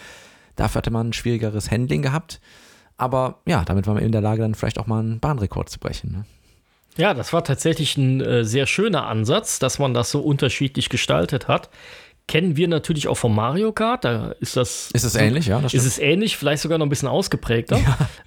Dafür 0.55 0.79
hatte 0.79 0.93
man 0.93 1.09
ein 1.09 1.13
schwierigeres 1.13 1.71
Handling 1.71 2.03
gehabt. 2.03 2.41
Aber 2.97 3.41
ja, 3.45 3.65
damit 3.65 3.89
war 3.89 3.95
man 3.95 4.05
in 4.05 4.13
der 4.13 4.21
Lage, 4.21 4.43
dann 4.43 4.55
vielleicht 4.55 4.79
auch 4.79 4.87
mal 4.87 5.01
einen 5.01 5.19
Bahnrekord 5.19 5.69
zu 5.69 5.81
brechen. 5.81 6.13
Ne? 6.13 6.25
Ja, 6.97 7.13
das 7.13 7.33
war 7.33 7.45
tatsächlich 7.45 7.97
ein 7.97 8.21
äh, 8.21 8.45
sehr 8.45 8.67
schöner 8.67 9.07
Ansatz, 9.07 9.59
dass 9.59 9.79
man 9.79 9.93
das 9.93 10.11
so 10.11 10.21
unterschiedlich 10.21 10.89
gestaltet 10.89 11.49
hat. 11.49 11.69
Kennen 12.29 12.57
wir 12.57 12.67
natürlich 12.69 13.07
auch 13.09 13.17
vom 13.17 13.35
Mario 13.35 13.73
Kart, 13.73 14.05
da 14.05 14.33
ist 14.41 14.57
das. 14.57 14.91
Ist 14.93 15.05
es 15.05 15.15
ähnlich, 15.15 15.47
ja? 15.47 15.61
Das 15.61 15.75
ist 15.75 15.87
es 15.87 15.99
ähnlich, 15.99 16.37
vielleicht 16.37 16.63
sogar 16.63 16.79
noch 16.79 16.87
ein 16.87 16.91
bisschen 16.91 17.09
ausgeprägter, 17.09 17.79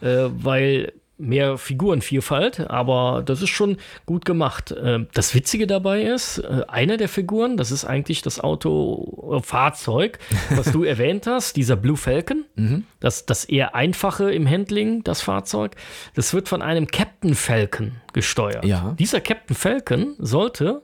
äh, 0.01 0.29
weil 0.31 0.93
mehr 1.21 1.57
Figurenvielfalt, 1.57 2.61
aber 2.69 3.21
das 3.25 3.41
ist 3.41 3.49
schon 3.49 3.75
gut 4.05 4.23
gemacht. 4.23 4.71
Äh, 4.71 4.99
das 5.13 5.35
Witzige 5.35 5.67
dabei 5.67 6.03
ist, 6.03 6.37
äh, 6.37 6.61
eine 6.69 6.95
der 6.95 7.09
Figuren, 7.09 7.57
das 7.57 7.71
ist 7.71 7.83
eigentlich 7.83 8.21
das 8.21 8.39
Auto, 8.39 9.35
äh, 9.37 9.41
Fahrzeug, 9.43 10.19
was 10.51 10.71
du 10.71 10.83
erwähnt 10.85 11.27
hast, 11.27 11.57
dieser 11.57 11.75
Blue 11.75 11.97
Falcon, 11.97 12.45
Mhm. 12.55 12.85
das, 13.01 13.25
das 13.25 13.43
eher 13.43 13.75
einfache 13.75 14.31
im 14.31 14.49
Handling, 14.49 15.03
das 15.03 15.19
Fahrzeug, 15.21 15.75
das 16.15 16.33
wird 16.33 16.47
von 16.47 16.61
einem 16.61 16.87
Captain 16.87 17.35
Falcon 17.35 17.93
gesteuert. 18.13 18.63
Ja. 18.63 18.95
Dieser 18.97 19.19
Captain 19.19 19.57
Falcon 19.57 20.15
sollte 20.19 20.83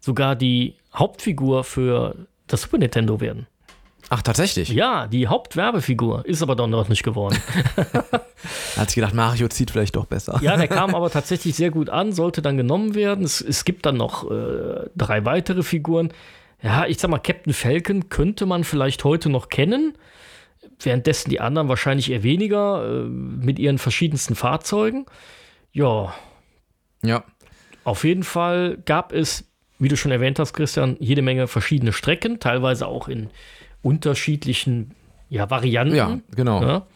sogar 0.00 0.34
die 0.36 0.74
Hauptfigur 0.94 1.62
für 1.64 2.26
das 2.46 2.62
Super 2.62 2.78
Nintendo 2.78 3.20
werden. 3.20 3.46
Ach, 4.08 4.22
tatsächlich. 4.22 4.70
Ja, 4.70 5.06
die 5.06 5.28
Hauptwerbefigur 5.28 6.26
ist 6.26 6.42
aber 6.42 6.56
doch 6.56 6.66
noch 6.66 6.88
nicht 6.88 7.04
geworden. 7.04 7.38
Hat 8.76 8.88
sich 8.90 8.96
gedacht, 8.96 9.14
Mario 9.14 9.46
zieht 9.48 9.70
vielleicht 9.70 9.94
doch 9.94 10.06
besser. 10.06 10.40
Ja, 10.42 10.56
der 10.56 10.66
kam 10.66 10.94
aber 10.96 11.10
tatsächlich 11.10 11.54
sehr 11.54 11.70
gut 11.70 11.90
an, 11.90 12.12
sollte 12.12 12.42
dann 12.42 12.56
genommen 12.56 12.94
werden. 12.96 13.24
Es, 13.24 13.40
es 13.40 13.64
gibt 13.64 13.86
dann 13.86 13.96
noch 13.96 14.28
äh, 14.28 14.88
drei 14.96 15.24
weitere 15.24 15.62
Figuren. 15.62 16.12
Ja, 16.62 16.86
ich 16.86 16.98
sag 16.98 17.10
mal, 17.10 17.18
Captain 17.18 17.52
Falcon 17.52 18.08
könnte 18.08 18.46
man 18.46 18.64
vielleicht 18.64 19.04
heute 19.04 19.28
noch 19.28 19.48
kennen, 19.48 19.94
währenddessen 20.80 21.30
die 21.30 21.40
anderen 21.40 21.68
wahrscheinlich 21.68 22.10
eher 22.10 22.22
weniger 22.24 22.84
äh, 22.84 23.04
mit 23.04 23.58
ihren 23.60 23.78
verschiedensten 23.78 24.34
Fahrzeugen. 24.34 25.06
Ja, 25.72 26.12
Ja. 27.04 27.22
auf 27.84 28.02
jeden 28.04 28.24
Fall 28.24 28.78
gab 28.86 29.12
es, 29.12 29.44
wie 29.80 29.88
du 29.88 29.96
schon 29.96 30.12
erwähnt 30.12 30.38
hast, 30.38 30.52
Christian, 30.52 30.96
jede 31.00 31.22
Menge 31.22 31.48
verschiedene 31.48 31.92
Strecken, 31.92 32.38
teilweise 32.38 32.86
auch 32.86 33.08
in 33.08 33.30
unterschiedlichen 33.82 34.94
ja, 35.28 35.50
Varianten. 35.50 35.94
Ja, 35.94 36.18
genau. 36.36 36.62
Ja. 36.62 36.86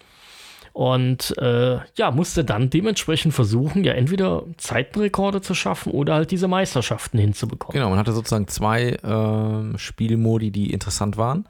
Und 0.75 1.39
äh, 1.39 1.79
ja, 1.97 2.11
musste 2.11 2.45
dann 2.45 2.69
dementsprechend 2.69 3.33
versuchen, 3.33 3.85
ja 3.85 3.93
entweder 3.93 4.43
Zeitenrekorde 4.57 5.41
zu 5.41 5.55
schaffen 5.55 5.93
oder 5.93 6.15
halt 6.15 6.33
diese 6.33 6.49
Meisterschaften 6.49 7.17
hinzubekommen. 7.17 7.75
Genau, 7.75 7.91
man 7.91 7.99
hatte 7.99 8.13
sozusagen 8.13 8.49
zwei 8.49 8.91
äh, 8.91 9.79
Spielmodi, 9.79 10.51
die 10.51 10.73
interessant 10.73 11.17
waren. 11.17 11.47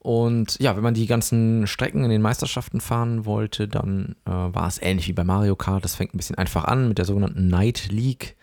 Und 0.00 0.58
ja, 0.58 0.74
wenn 0.74 0.82
man 0.82 0.94
die 0.94 1.06
ganzen 1.06 1.68
Strecken 1.68 2.02
in 2.02 2.10
den 2.10 2.22
Meisterschaften 2.22 2.80
fahren 2.80 3.26
wollte, 3.26 3.68
dann 3.68 4.16
äh, 4.26 4.30
war 4.30 4.66
es 4.66 4.82
ähnlich 4.82 5.06
wie 5.06 5.12
bei 5.12 5.24
Mario 5.24 5.54
Kart. 5.54 5.84
Das 5.84 5.94
fängt 5.94 6.14
ein 6.14 6.16
bisschen 6.18 6.36
einfach 6.36 6.64
an 6.64 6.88
mit 6.88 6.98
der 6.98 7.04
sogenannten 7.04 7.46
Night 7.46 7.88
League. 7.90 8.36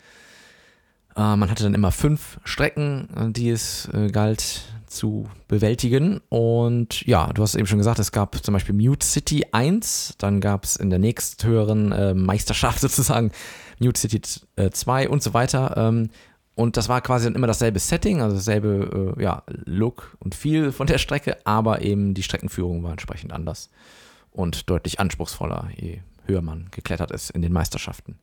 Äh, 1.16 1.36
man 1.36 1.50
hatte 1.50 1.64
dann 1.64 1.74
immer 1.74 1.92
fünf 1.92 2.38
Strecken, 2.44 3.08
äh, 3.16 3.32
die 3.32 3.50
es 3.50 3.88
äh, 3.92 4.08
galt 4.08 4.62
zu 4.86 5.28
bewältigen. 5.48 6.20
Und 6.28 7.04
ja, 7.06 7.32
du 7.32 7.42
hast 7.42 7.54
eben 7.54 7.66
schon 7.66 7.78
gesagt, 7.78 7.98
es 7.98 8.12
gab 8.12 8.42
zum 8.44 8.54
Beispiel 8.54 8.74
Mute 8.74 9.04
City 9.04 9.44
1, 9.52 10.14
dann 10.18 10.40
gab 10.40 10.64
es 10.64 10.76
in 10.76 10.90
der 10.90 10.98
nächsthöheren 10.98 11.92
äh, 11.92 12.14
Meisterschaft 12.14 12.80
sozusagen 12.80 13.32
Mute 13.78 14.00
City 14.00 14.20
2 14.20 15.04
äh, 15.04 15.08
und 15.08 15.22
so 15.22 15.34
weiter. 15.34 15.76
Ähm, 15.76 16.10
und 16.54 16.78
das 16.78 16.88
war 16.88 17.02
quasi 17.02 17.26
dann 17.26 17.34
immer 17.34 17.46
dasselbe 17.46 17.78
Setting, 17.78 18.22
also 18.22 18.36
dasselbe 18.36 19.14
äh, 19.18 19.22
ja, 19.22 19.42
Look 19.46 20.16
und 20.20 20.34
Feel 20.34 20.72
von 20.72 20.86
der 20.86 20.98
Strecke, 20.98 21.36
aber 21.44 21.82
eben 21.82 22.14
die 22.14 22.22
Streckenführung 22.22 22.82
war 22.82 22.92
entsprechend 22.92 23.32
anders 23.32 23.68
und 24.30 24.70
deutlich 24.70 24.98
anspruchsvoller, 24.98 25.68
je 25.76 26.00
höher 26.24 26.40
man 26.40 26.68
geklettert 26.70 27.10
ist 27.10 27.30
in 27.30 27.42
den 27.42 27.52
Meisterschaften. 27.52 28.18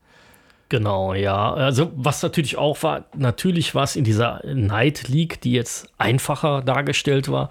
Genau, 0.73 1.13
ja. 1.13 1.53
Also 1.53 1.91
was 1.95 2.23
natürlich 2.23 2.57
auch 2.57 2.81
war, 2.81 3.05
natürlich 3.15 3.75
war 3.75 3.83
es 3.83 3.95
in 3.95 4.03
dieser 4.03 4.41
Night 4.43 5.07
League, 5.07 5.39
die 5.39 5.51
jetzt 5.51 5.87
einfacher 5.99 6.63
dargestellt 6.63 7.29
war. 7.29 7.49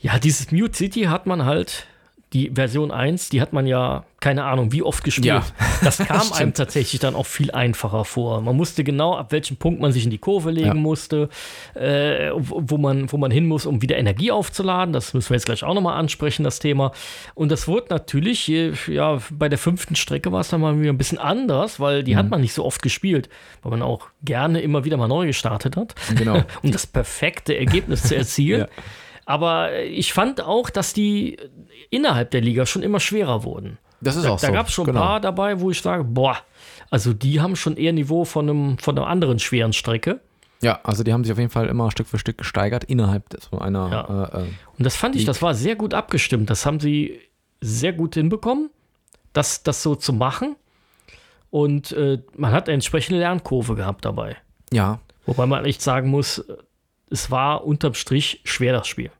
Ja, 0.00 0.18
dieses 0.18 0.52
Mute 0.52 0.76
City 0.76 1.04
hat 1.04 1.24
man 1.24 1.46
halt 1.46 1.86
die 2.32 2.50
Version 2.52 2.90
1, 2.90 3.28
die 3.28 3.40
hat 3.40 3.52
man 3.52 3.66
ja, 3.66 4.04
keine 4.18 4.44
Ahnung, 4.44 4.72
wie 4.72 4.82
oft 4.82 5.04
gespielt. 5.04 5.26
Ja. 5.26 5.44
Das 5.82 5.98
kam 5.98 6.32
einem 6.32 6.54
tatsächlich 6.54 7.00
dann 7.00 7.14
auch 7.14 7.26
viel 7.26 7.50
einfacher 7.50 8.06
vor. 8.06 8.40
Man 8.40 8.56
musste 8.56 8.82
genau, 8.82 9.14
ab 9.14 9.30
welchem 9.30 9.58
Punkt 9.58 9.78
man 9.78 9.92
sich 9.92 10.04
in 10.04 10.10
die 10.10 10.18
Kurve 10.18 10.50
legen 10.50 10.66
ja. 10.68 10.74
musste, 10.74 11.28
äh, 11.74 12.30
wo, 12.34 12.78
man, 12.78 13.12
wo 13.12 13.18
man 13.18 13.30
hin 13.30 13.46
muss, 13.46 13.66
um 13.66 13.82
wieder 13.82 13.98
Energie 13.98 14.30
aufzuladen. 14.30 14.94
Das 14.94 15.12
müssen 15.12 15.30
wir 15.30 15.36
jetzt 15.36 15.44
gleich 15.44 15.62
auch 15.64 15.74
nochmal 15.74 15.98
ansprechen, 15.98 16.44
das 16.44 16.58
Thema. 16.58 16.92
Und 17.34 17.52
das 17.52 17.68
wurde 17.68 17.88
natürlich, 17.90 18.48
ja, 18.48 19.18
bei 19.30 19.50
der 19.50 19.58
fünften 19.58 19.96
Strecke 19.96 20.32
war 20.32 20.40
es 20.40 20.48
dann 20.48 20.62
mal 20.62 20.80
wieder 20.80 20.90
ein 20.90 20.98
bisschen 20.98 21.18
anders, 21.18 21.78
weil 21.78 22.02
die 22.02 22.14
mhm. 22.14 22.18
hat 22.18 22.30
man 22.30 22.40
nicht 22.40 22.54
so 22.54 22.64
oft 22.64 22.80
gespielt, 22.80 23.28
weil 23.62 23.70
man 23.70 23.82
auch 23.82 24.08
gerne 24.24 24.62
immer 24.62 24.84
wieder 24.86 24.96
mal 24.96 25.08
neu 25.08 25.26
gestartet 25.26 25.76
hat, 25.76 25.94
genau. 26.16 26.42
um 26.62 26.72
das 26.72 26.86
perfekte 26.86 27.56
Ergebnis 27.56 28.04
zu 28.04 28.16
erzielen. 28.16 28.60
ja. 28.76 28.82
Aber 29.26 29.82
ich 29.82 30.12
fand 30.12 30.40
auch, 30.40 30.70
dass 30.70 30.92
die 30.92 31.36
innerhalb 31.90 32.30
der 32.30 32.40
Liga 32.40 32.64
schon 32.64 32.82
immer 32.82 33.00
schwerer 33.00 33.44
wurden. 33.44 33.78
Das 34.00 34.16
ist 34.16 34.24
da, 34.24 34.30
auch 34.30 34.38
so. 34.38 34.46
Da 34.46 34.52
gab 34.52 34.68
es 34.68 34.72
schon 34.72 34.86
genau. 34.86 35.00
ein 35.00 35.06
paar 35.06 35.20
dabei, 35.20 35.60
wo 35.60 35.70
ich 35.70 35.80
sage, 35.80 36.04
boah, 36.04 36.38
also 36.90 37.12
die 37.12 37.40
haben 37.40 37.56
schon 37.56 37.76
eher 37.76 37.92
Niveau 37.92 38.24
von, 38.24 38.48
einem, 38.48 38.78
von 38.78 38.96
einer 38.96 39.08
anderen 39.08 39.38
schweren 39.38 39.72
Strecke. 39.72 40.20
Ja, 40.62 40.80
also 40.84 41.02
die 41.02 41.12
haben 41.12 41.24
sich 41.24 41.32
auf 41.32 41.38
jeden 41.38 41.50
Fall 41.50 41.66
immer 41.66 41.90
Stück 41.90 42.06
für 42.06 42.18
Stück 42.18 42.38
gesteigert 42.38 42.84
innerhalb 42.84 43.24
so 43.50 43.58
einer. 43.58 43.90
Ja. 43.90 44.24
Äh, 44.24 44.42
äh, 44.42 44.46
Und 44.78 44.84
das 44.86 44.96
fand 44.96 45.16
ich, 45.16 45.24
das 45.24 45.42
war 45.42 45.54
sehr 45.54 45.76
gut 45.76 45.92
abgestimmt. 45.92 46.48
Das 46.48 46.64
haben 46.64 46.80
sie 46.80 47.20
sehr 47.60 47.92
gut 47.92 48.14
hinbekommen, 48.14 48.70
das, 49.32 49.62
das 49.64 49.82
so 49.82 49.96
zu 49.96 50.12
machen. 50.12 50.56
Und 51.50 51.92
äh, 51.92 52.22
man 52.36 52.52
hat 52.52 52.68
eine 52.68 52.74
entsprechende 52.74 53.18
Lernkurve 53.18 53.74
gehabt 53.74 54.04
dabei. 54.04 54.36
Ja. 54.72 55.00
Wobei 55.26 55.46
man 55.46 55.64
echt 55.64 55.82
sagen 55.82 56.10
muss, 56.10 56.44
es 57.10 57.30
war 57.30 57.64
unterm 57.64 57.94
Strich 57.94 58.40
schwer, 58.44 58.72
das 58.72 58.86
Spiel. 58.86 59.10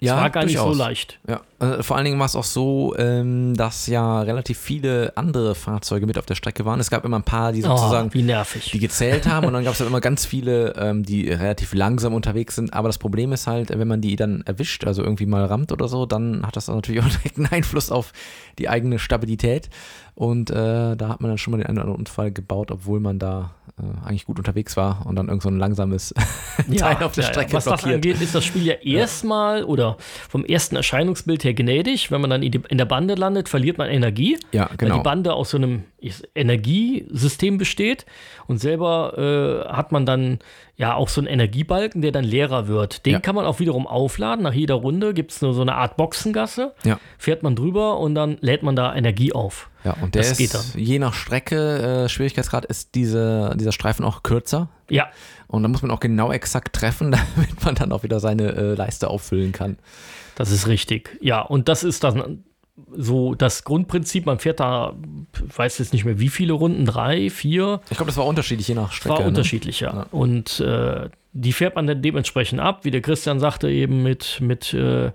Ja, 0.00 0.16
es 0.16 0.22
war 0.22 0.30
gar 0.30 0.42
durchaus. 0.44 0.66
nicht 0.66 0.76
so 0.76 0.82
leicht. 0.82 1.18
Ja, 1.26 1.40
also 1.60 1.82
vor 1.82 1.96
allen 1.96 2.04
Dingen 2.04 2.18
war 2.18 2.26
es 2.26 2.34
auch 2.34 2.44
so, 2.44 2.94
ähm, 2.98 3.56
dass 3.56 3.86
ja 3.86 4.22
relativ 4.22 4.58
viele 4.58 5.12
andere 5.16 5.54
Fahrzeuge 5.54 6.06
mit 6.06 6.18
auf 6.18 6.26
der 6.26 6.34
Strecke 6.34 6.64
waren. 6.64 6.80
Es 6.80 6.90
gab 6.90 7.04
immer 7.04 7.18
ein 7.18 7.22
paar, 7.22 7.52
die 7.52 7.62
oh, 7.64 7.68
sozusagen, 7.68 8.08
oh, 8.08 8.10
die 8.72 8.78
gezählt 8.78 9.26
haben 9.26 9.46
und 9.46 9.54
dann 9.54 9.64
gab 9.64 9.72
es 9.72 9.80
immer 9.80 10.00
ganz 10.00 10.26
viele, 10.26 10.74
ähm, 10.76 11.04
die 11.04 11.30
relativ 11.30 11.72
langsam 11.74 12.12
unterwegs 12.12 12.56
sind. 12.56 12.74
Aber 12.74 12.88
das 12.88 12.98
Problem 12.98 13.32
ist 13.32 13.46
halt, 13.46 13.70
wenn 13.70 13.88
man 13.88 14.00
die 14.00 14.16
dann 14.16 14.42
erwischt, 14.42 14.84
also 14.84 15.02
irgendwie 15.02 15.26
mal 15.26 15.44
rammt 15.44 15.70
oder 15.70 15.88
so, 15.88 16.06
dann 16.06 16.44
hat 16.44 16.56
das 16.56 16.68
natürlich 16.68 17.00
auch 17.00 17.08
direkt 17.08 17.38
einen 17.38 17.46
Einfluss 17.50 17.90
auf 17.90 18.12
die 18.58 18.68
eigene 18.68 18.98
Stabilität. 18.98 19.70
Und 20.14 20.50
äh, 20.50 20.96
da 20.96 21.08
hat 21.08 21.20
man 21.20 21.30
dann 21.30 21.38
schon 21.38 21.50
mal 21.50 21.56
den 21.58 21.66
einen 21.66 21.78
oder 21.78 21.86
anderen 21.86 22.00
Unfall 22.00 22.30
gebaut, 22.30 22.70
obwohl 22.70 23.00
man 23.00 23.18
da 23.18 23.54
äh, 23.76 24.06
eigentlich 24.06 24.26
gut 24.26 24.38
unterwegs 24.38 24.76
war 24.76 25.04
und 25.06 25.16
dann 25.16 25.26
irgend 25.26 25.42
so 25.42 25.48
ein 25.48 25.58
langsames 25.58 26.14
ja, 26.68 26.92
Teil 26.92 27.04
auf 27.04 27.14
der 27.14 27.22
Strecke 27.22 27.50
ja, 27.50 27.56
Was 27.56 27.64
blockiert. 27.64 27.86
das 27.86 27.94
angeht, 27.94 28.20
ist 28.20 28.32
das 28.32 28.44
Spiel 28.44 28.64
ja 28.64 28.74
erstmal 28.74 29.64
oder 29.64 29.96
vom 30.28 30.44
ersten 30.44 30.76
Erscheinungsbild 30.76 31.42
her 31.42 31.54
gnädig. 31.54 32.12
Wenn 32.12 32.20
man 32.20 32.30
dann 32.30 32.44
in 32.44 32.78
der 32.78 32.84
Bande 32.84 33.16
landet, 33.16 33.48
verliert 33.48 33.76
man 33.76 33.90
Energie. 33.90 34.38
Ja, 34.52 34.70
genau. 34.76 34.92
Weil 34.92 34.98
die 35.00 35.02
Bande 35.02 35.32
aus 35.32 35.50
so 35.50 35.56
einem 35.56 35.82
Energiesystem 36.36 37.58
besteht 37.58 38.06
und 38.46 38.58
selber 38.58 39.66
äh, 39.66 39.72
hat 39.72 39.90
man 39.90 40.06
dann 40.06 40.38
ja 40.76 40.94
auch 40.94 41.08
so 41.08 41.20
einen 41.20 41.26
Energiebalken, 41.26 42.02
der 42.02 42.12
dann 42.12 42.24
leerer 42.24 42.68
wird. 42.68 43.04
Den 43.06 43.14
ja. 43.14 43.18
kann 43.18 43.34
man 43.34 43.46
auch 43.46 43.58
wiederum 43.58 43.88
aufladen. 43.88 44.44
Nach 44.44 44.54
jeder 44.54 44.74
Runde 44.74 45.12
gibt 45.14 45.32
es 45.32 45.42
nur 45.42 45.54
so 45.54 45.62
eine 45.62 45.74
Art 45.74 45.96
Boxengasse. 45.96 46.74
Ja. 46.84 47.00
Fährt 47.18 47.42
man 47.42 47.56
drüber 47.56 47.98
und 47.98 48.14
dann 48.14 48.36
lädt 48.40 48.62
man 48.62 48.76
da 48.76 48.94
Energie 48.94 49.32
auf. 49.32 49.68
Ja, 49.84 49.92
und 50.00 50.14
der 50.14 50.22
das 50.22 50.40
ist, 50.40 50.74
je 50.76 50.98
nach 50.98 51.12
Strecke, 51.12 52.04
äh, 52.04 52.08
Schwierigkeitsgrad, 52.08 52.64
ist 52.64 52.94
diese, 52.94 53.54
dieser 53.56 53.72
Streifen 53.72 54.04
auch 54.04 54.22
kürzer. 54.22 54.68
Ja. 54.88 55.08
Und 55.46 55.62
da 55.62 55.68
muss 55.68 55.82
man 55.82 55.90
auch 55.90 56.00
genau 56.00 56.32
exakt 56.32 56.74
treffen, 56.74 57.10
damit 57.36 57.64
man 57.64 57.74
dann 57.74 57.92
auch 57.92 58.02
wieder 58.02 58.18
seine 58.18 58.54
äh, 58.54 58.74
Leiste 58.74 59.08
auffüllen 59.08 59.52
kann. 59.52 59.76
Das 60.36 60.50
ist 60.50 60.66
richtig. 60.66 61.18
Ja, 61.20 61.42
und 61.42 61.68
das 61.68 61.84
ist 61.84 62.02
dann 62.02 62.44
so 62.92 63.34
das 63.34 63.64
Grundprinzip, 63.64 64.26
man 64.26 64.38
fährt 64.38 64.58
da, 64.58 64.96
ich 65.46 65.56
weiß 65.56 65.78
jetzt 65.78 65.92
nicht 65.92 66.04
mehr 66.04 66.18
wie 66.18 66.28
viele 66.28 66.54
Runden, 66.54 66.86
drei, 66.86 67.30
vier. 67.30 67.80
Ich 67.90 67.96
glaube, 67.96 68.10
das 68.10 68.16
war 68.16 68.26
unterschiedlich, 68.26 68.66
je 68.66 68.74
nach 68.74 68.90
Strecke. 68.90 69.14
War 69.14 69.20
ne? 69.20 69.28
unterschiedlich, 69.28 69.80
ja. 69.80 69.92
ja. 69.92 70.06
Und 70.10 70.60
äh, 70.60 71.08
die 71.32 71.52
fährt 71.52 71.76
man 71.76 71.86
dann 71.86 72.02
dementsprechend 72.02 72.60
ab, 72.60 72.84
wie 72.84 72.90
der 72.90 73.02
Christian 73.02 73.38
sagte, 73.38 73.70
eben 73.70 74.02
mit, 74.02 74.40
mit, 74.40 74.72
äh, 74.74 75.12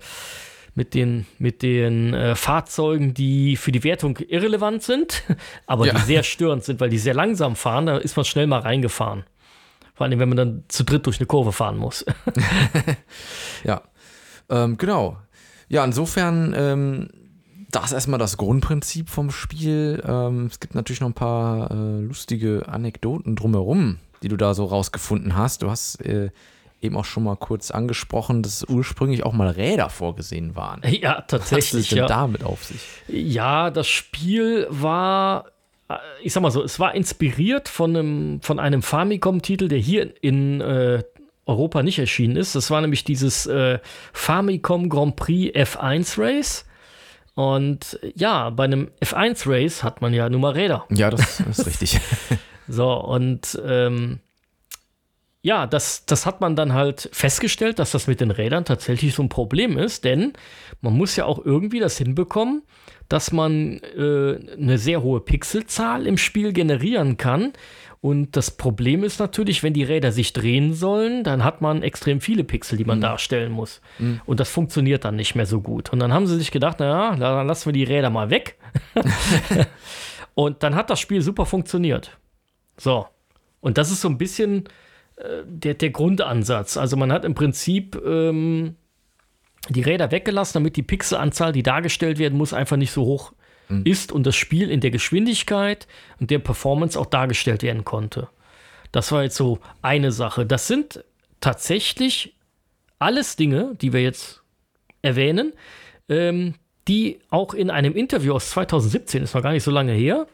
mit 0.74 0.94
den, 0.94 1.26
mit 1.38 1.62
den 1.62 2.14
äh, 2.14 2.34
Fahrzeugen, 2.34 3.14
die 3.14 3.56
für 3.56 3.72
die 3.72 3.84
Wertung 3.84 4.16
irrelevant 4.18 4.82
sind, 4.82 5.22
aber 5.66 5.86
ja. 5.86 5.94
die 5.94 6.00
sehr 6.00 6.22
störend 6.22 6.64
sind, 6.64 6.80
weil 6.80 6.90
die 6.90 6.98
sehr 6.98 7.14
langsam 7.14 7.56
fahren, 7.56 7.86
da 7.86 7.96
ist 7.98 8.16
man 8.16 8.24
schnell 8.24 8.46
mal 8.46 8.60
reingefahren. 8.60 9.24
Vor 9.94 10.06
allem, 10.06 10.18
wenn 10.18 10.28
man 10.28 10.38
dann 10.38 10.64
zu 10.68 10.84
dritt 10.84 11.06
durch 11.06 11.18
eine 11.18 11.26
Kurve 11.26 11.52
fahren 11.52 11.76
muss. 11.76 12.06
ja, 13.64 13.82
ähm, 14.48 14.78
genau. 14.78 15.18
Ja, 15.68 15.84
insofern 15.84 16.54
ähm, 16.56 17.08
das 17.70 17.86
ist 17.86 17.92
erstmal 17.92 18.18
das 18.18 18.36
Grundprinzip 18.36 19.08
vom 19.08 19.30
Spiel. 19.30 20.02
Ähm, 20.06 20.46
es 20.46 20.60
gibt 20.60 20.74
natürlich 20.74 21.00
noch 21.00 21.08
ein 21.08 21.14
paar 21.14 21.70
äh, 21.70 22.00
lustige 22.00 22.68
Anekdoten 22.68 23.36
drumherum, 23.36 23.98
die 24.22 24.28
du 24.28 24.36
da 24.36 24.54
so 24.54 24.64
rausgefunden 24.64 25.36
hast. 25.36 25.62
Du 25.62 25.70
hast 25.70 26.00
äh, 26.00 26.30
eben 26.82 26.96
auch 26.96 27.04
schon 27.04 27.24
mal 27.24 27.36
kurz 27.36 27.70
angesprochen, 27.70 28.42
dass 28.42 28.64
ursprünglich 28.64 29.22
auch 29.24 29.32
mal 29.32 29.48
Räder 29.48 29.90
vorgesehen 29.90 30.56
waren. 30.56 30.82
Ja, 31.00 31.22
tatsächlich. 31.22 31.74
Was 31.74 31.80
ist 31.80 31.92
denn 31.92 31.98
ja. 31.98 32.06
damit 32.06 32.44
auf 32.44 32.64
sich? 32.64 32.80
Ja, 33.08 33.70
das 33.70 33.86
Spiel 33.86 34.66
war, 34.68 35.46
äh, 35.88 35.94
ich 36.22 36.32
sag 36.32 36.42
mal 36.42 36.50
so, 36.50 36.62
es 36.62 36.78
war 36.78 36.94
inspiriert 36.94 37.68
von 37.68 37.96
einem, 37.96 38.40
von 38.42 38.58
einem 38.58 38.82
Famicom-Titel, 38.82 39.68
der 39.68 39.78
hier 39.78 40.12
in 40.22 40.60
äh, 40.60 41.02
Europa 41.46 41.82
nicht 41.82 41.98
erschienen 41.98 42.36
ist. 42.36 42.54
Das 42.54 42.70
war 42.70 42.80
nämlich 42.80 43.04
dieses 43.04 43.46
äh, 43.46 43.78
Famicom 44.12 44.88
Grand 44.88 45.16
Prix 45.16 45.54
F1 45.54 46.18
Race. 46.18 46.64
Und 47.34 47.98
ja, 48.14 48.50
bei 48.50 48.64
einem 48.64 48.90
F1-Race 49.02 49.82
hat 49.82 50.02
man 50.02 50.12
ja 50.12 50.28
nur 50.28 50.40
mal 50.40 50.52
Räder. 50.52 50.84
Ja, 50.90 51.10
das 51.10 51.40
ist 51.50 51.66
richtig. 51.66 52.00
so, 52.68 52.92
und 52.92 53.60
ähm, 53.64 54.20
ja, 55.42 55.66
das, 55.66 56.04
das 56.06 56.26
hat 56.26 56.40
man 56.40 56.56
dann 56.56 56.74
halt 56.74 57.08
festgestellt, 57.12 57.78
dass 57.78 57.92
das 57.92 58.06
mit 58.06 58.20
den 58.20 58.30
Rädern 58.30 58.64
tatsächlich 58.64 59.14
so 59.14 59.22
ein 59.22 59.28
Problem 59.28 59.78
ist, 59.78 60.04
denn 60.04 60.34
man 60.80 60.96
muss 60.96 61.16
ja 61.16 61.24
auch 61.24 61.44
irgendwie 61.44 61.80
das 61.80 61.96
hinbekommen, 61.96 62.62
dass 63.08 63.32
man 63.32 63.80
äh, 63.96 64.38
eine 64.56 64.78
sehr 64.78 65.02
hohe 65.02 65.20
Pixelzahl 65.20 66.06
im 66.06 66.18
Spiel 66.18 66.52
generieren 66.52 67.16
kann, 67.16 67.52
und 68.02 68.34
das 68.34 68.50
Problem 68.50 69.04
ist 69.04 69.20
natürlich, 69.20 69.62
wenn 69.62 69.74
die 69.74 69.82
Räder 69.82 70.10
sich 70.10 70.32
drehen 70.32 70.72
sollen, 70.72 71.22
dann 71.22 71.44
hat 71.44 71.60
man 71.60 71.82
extrem 71.82 72.22
viele 72.22 72.44
Pixel, 72.44 72.78
die 72.78 72.86
man 72.86 72.98
mhm. 72.98 73.02
darstellen 73.02 73.52
muss. 73.52 73.82
Mhm. 73.98 74.22
Und 74.24 74.40
das 74.40 74.48
funktioniert 74.48 75.04
dann 75.04 75.16
nicht 75.16 75.34
mehr 75.34 75.44
so 75.44 75.60
gut. 75.60 75.92
Und 75.92 75.98
dann 75.98 76.12
haben 76.12 76.26
sie 76.26 76.38
sich 76.38 76.50
gedacht, 76.50 76.80
naja, 76.80 77.14
dann 77.16 77.46
lassen 77.46 77.66
wir 77.66 77.72
die 77.74 77.84
Räder 77.84 78.08
mal 78.08 78.30
weg. 78.30 78.58
und 80.34 80.62
dann 80.62 80.74
hat 80.74 80.88
das 80.88 80.98
Spiel 80.98 81.20
super 81.20 81.44
funktioniert. 81.44 82.18
So. 82.78 83.06
Und 83.60 83.76
das 83.76 83.90
ist 83.90 84.00
so 84.00 84.08
ein 84.08 84.16
bisschen 84.16 84.64
der, 85.44 85.74
der 85.74 85.90
Grundansatz. 85.90 86.76
Also 86.76 86.96
man 86.96 87.12
hat 87.12 87.24
im 87.24 87.34
Prinzip 87.34 88.00
ähm, 88.04 88.76
die 89.68 89.82
Räder 89.82 90.10
weggelassen, 90.10 90.54
damit 90.54 90.76
die 90.76 90.82
Pixelanzahl, 90.82 91.52
die 91.52 91.62
dargestellt 91.62 92.18
werden 92.18 92.38
muss, 92.38 92.52
einfach 92.52 92.76
nicht 92.76 92.92
so 92.92 93.04
hoch 93.04 93.32
mhm. 93.68 93.82
ist 93.84 94.12
und 94.12 94.26
das 94.26 94.36
Spiel 94.36 94.70
in 94.70 94.80
der 94.80 94.90
Geschwindigkeit 94.90 95.86
und 96.18 96.30
der 96.30 96.38
Performance 96.38 96.98
auch 96.98 97.06
dargestellt 97.06 97.62
werden 97.62 97.84
konnte. 97.84 98.28
Das 98.92 99.12
war 99.12 99.22
jetzt 99.22 99.36
so 99.36 99.60
eine 99.82 100.12
Sache. 100.12 100.46
Das 100.46 100.66
sind 100.66 101.04
tatsächlich 101.40 102.34
alles 102.98 103.36
Dinge, 103.36 103.76
die 103.80 103.92
wir 103.92 104.02
jetzt 104.02 104.42
erwähnen, 105.02 105.52
ähm, 106.08 106.54
die 106.88 107.20
auch 107.30 107.54
in 107.54 107.70
einem 107.70 107.94
Interview 107.94 108.34
aus 108.34 108.50
2017, 108.50 109.22
ist 109.22 109.34
noch 109.34 109.42
gar 109.42 109.52
nicht 109.52 109.62
so 109.62 109.70
lange 109.70 109.92
her, 109.92 110.26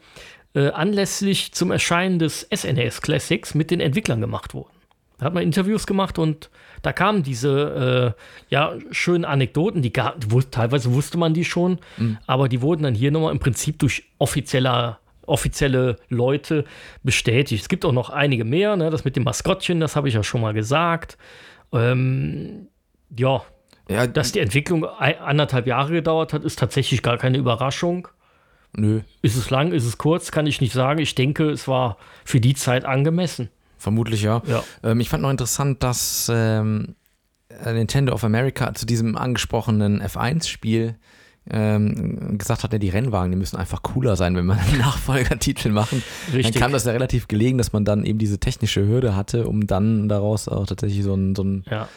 äh, 0.54 0.70
anlässlich 0.70 1.52
zum 1.52 1.70
Erscheinen 1.70 2.18
des 2.18 2.48
SNES 2.52 3.02
Classics 3.02 3.54
mit 3.54 3.70
den 3.70 3.80
Entwicklern 3.80 4.20
gemacht 4.20 4.54
wurden. 4.54 4.75
Da 5.18 5.26
hat 5.26 5.34
man 5.34 5.42
Interviews 5.42 5.86
gemacht 5.86 6.18
und 6.18 6.50
da 6.82 6.92
kamen 6.92 7.22
diese 7.22 8.14
äh, 8.16 8.54
ja, 8.54 8.74
schönen 8.90 9.24
Anekdoten, 9.24 9.82
die, 9.82 9.92
gar, 9.92 10.14
teilweise 10.50 10.92
wusste 10.92 11.16
man 11.16 11.32
die 11.32 11.44
schon, 11.44 11.78
mhm. 11.96 12.18
aber 12.26 12.48
die 12.48 12.60
wurden 12.60 12.82
dann 12.82 12.94
hier 12.94 13.10
nochmal 13.10 13.32
im 13.32 13.38
Prinzip 13.38 13.78
durch 13.78 14.04
offizieller 14.18 15.00
offizielle 15.26 15.96
Leute 16.08 16.64
bestätigt. 17.02 17.62
Es 17.62 17.68
gibt 17.68 17.84
auch 17.84 17.92
noch 17.92 18.10
einige 18.10 18.44
mehr, 18.44 18.76
ne? 18.76 18.90
das 18.90 19.04
mit 19.04 19.16
dem 19.16 19.24
Maskottchen, 19.24 19.80
das 19.80 19.96
habe 19.96 20.06
ich 20.06 20.14
ja 20.14 20.22
schon 20.22 20.40
mal 20.40 20.54
gesagt. 20.54 21.18
Ähm, 21.72 22.68
ja, 23.16 23.42
ja, 23.88 24.06
dass 24.06 24.32
die 24.32 24.40
Entwicklung 24.40 24.84
anderthalb 24.84 25.66
Jahre 25.66 25.92
gedauert 25.92 26.32
hat, 26.32 26.44
ist 26.44 26.58
tatsächlich 26.58 27.02
gar 27.02 27.18
keine 27.18 27.38
Überraschung. 27.38 28.08
Nö. 28.72 29.00
Ist 29.22 29.36
es 29.36 29.50
lang, 29.50 29.72
ist 29.72 29.84
es 29.84 29.98
kurz, 29.98 30.30
kann 30.30 30.46
ich 30.46 30.60
nicht 30.60 30.72
sagen. 30.72 31.00
Ich 31.00 31.14
denke, 31.14 31.50
es 31.50 31.68
war 31.68 31.96
für 32.24 32.40
die 32.40 32.54
Zeit 32.54 32.84
angemessen. 32.84 33.50
Vermutlich 33.86 34.22
ja. 34.22 34.42
ja. 34.48 34.64
Ähm, 34.82 34.98
ich 34.98 35.08
fand 35.08 35.22
noch 35.22 35.30
interessant, 35.30 35.84
dass 35.84 36.28
ähm, 36.28 36.96
Nintendo 37.64 38.12
of 38.14 38.24
America 38.24 38.74
zu 38.74 38.84
diesem 38.84 39.16
angesprochenen 39.16 40.02
F1-Spiel 40.02 40.96
ähm, 41.48 42.36
gesagt 42.36 42.64
hat, 42.64 42.72
ja, 42.72 42.80
die 42.80 42.88
Rennwagen, 42.88 43.30
die 43.30 43.36
müssen 43.36 43.56
einfach 43.56 43.84
cooler 43.84 44.16
sein, 44.16 44.34
wenn 44.34 44.44
man 44.44 44.58
einen 44.58 44.78
Nachfolgertitel 44.78 45.68
machen. 45.68 46.02
Richtig. 46.32 46.54
Dann 46.54 46.62
kam 46.62 46.72
das 46.72 46.84
ja 46.84 46.90
relativ 46.90 47.28
gelegen, 47.28 47.58
dass 47.58 47.72
man 47.72 47.84
dann 47.84 48.04
eben 48.04 48.18
diese 48.18 48.40
technische 48.40 48.88
Hürde 48.88 49.14
hatte, 49.14 49.46
um 49.46 49.68
dann 49.68 50.08
daraus 50.08 50.48
auch 50.48 50.66
tatsächlich 50.66 51.04
so 51.04 51.14
ein, 51.14 51.36
so 51.36 51.44
ein 51.44 51.64
ja. 51.70 51.88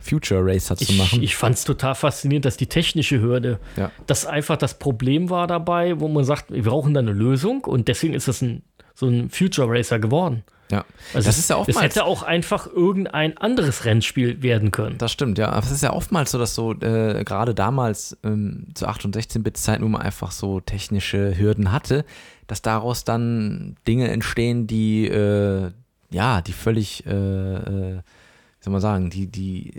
Future 0.00 0.44
Racer 0.44 0.76
zu 0.76 0.94
machen. 0.94 1.22
Ich 1.22 1.36
fand 1.36 1.54
es 1.54 1.62
total 1.62 1.94
faszinierend, 1.94 2.44
dass 2.44 2.56
die 2.56 2.66
technische 2.66 3.20
Hürde, 3.20 3.60
ja. 3.76 3.92
das 4.08 4.26
einfach 4.26 4.56
das 4.56 4.80
Problem 4.80 5.30
war 5.30 5.46
dabei, 5.46 6.00
wo 6.00 6.08
man 6.08 6.24
sagt, 6.24 6.50
wir 6.50 6.64
brauchen 6.64 6.92
da 6.92 6.98
eine 6.98 7.12
Lösung 7.12 7.62
und 7.62 7.86
deswegen 7.86 8.14
ist 8.14 8.26
das 8.26 8.42
ein, 8.42 8.64
so 8.96 9.06
ein 9.06 9.30
Future 9.30 9.70
Racer 9.70 10.00
geworden. 10.00 10.42
Ja, 10.70 10.84
also 11.14 11.28
das 11.28 11.38
ist 11.38 11.48
ja 11.48 11.56
oftmals. 11.56 11.78
Es 11.78 11.82
hätte 11.82 12.04
auch 12.04 12.22
einfach 12.22 12.66
irgendein 12.66 13.38
anderes 13.38 13.84
Rennspiel 13.84 14.42
werden 14.42 14.72
können. 14.72 14.98
Das 14.98 15.12
stimmt, 15.12 15.38
ja. 15.38 15.50
Aber 15.50 15.64
es 15.64 15.70
ist 15.70 15.82
ja 15.82 15.92
oftmals 15.92 16.32
so, 16.32 16.38
dass 16.38 16.54
so 16.54 16.72
äh, 16.72 17.22
gerade 17.24 17.54
damals 17.54 18.16
ähm, 18.24 18.66
zu 18.74 18.88
8- 18.88 19.04
und 19.04 19.16
16-Bit-Zeiten, 19.16 19.84
wo 19.84 19.88
man 19.88 20.02
einfach 20.02 20.32
so 20.32 20.60
technische 20.60 21.38
Hürden 21.38 21.70
hatte, 21.70 22.04
dass 22.48 22.62
daraus 22.62 23.04
dann 23.04 23.76
Dinge 23.86 24.10
entstehen, 24.10 24.66
die 24.66 25.06
äh, 25.06 25.70
ja, 26.10 26.40
die 26.40 26.52
völlig 26.52 27.06
äh, 27.06 27.10
äh 27.10 28.02
soll 28.66 28.72
man 28.72 28.80
sagen, 28.80 29.10
die, 29.10 29.28
die, 29.28 29.74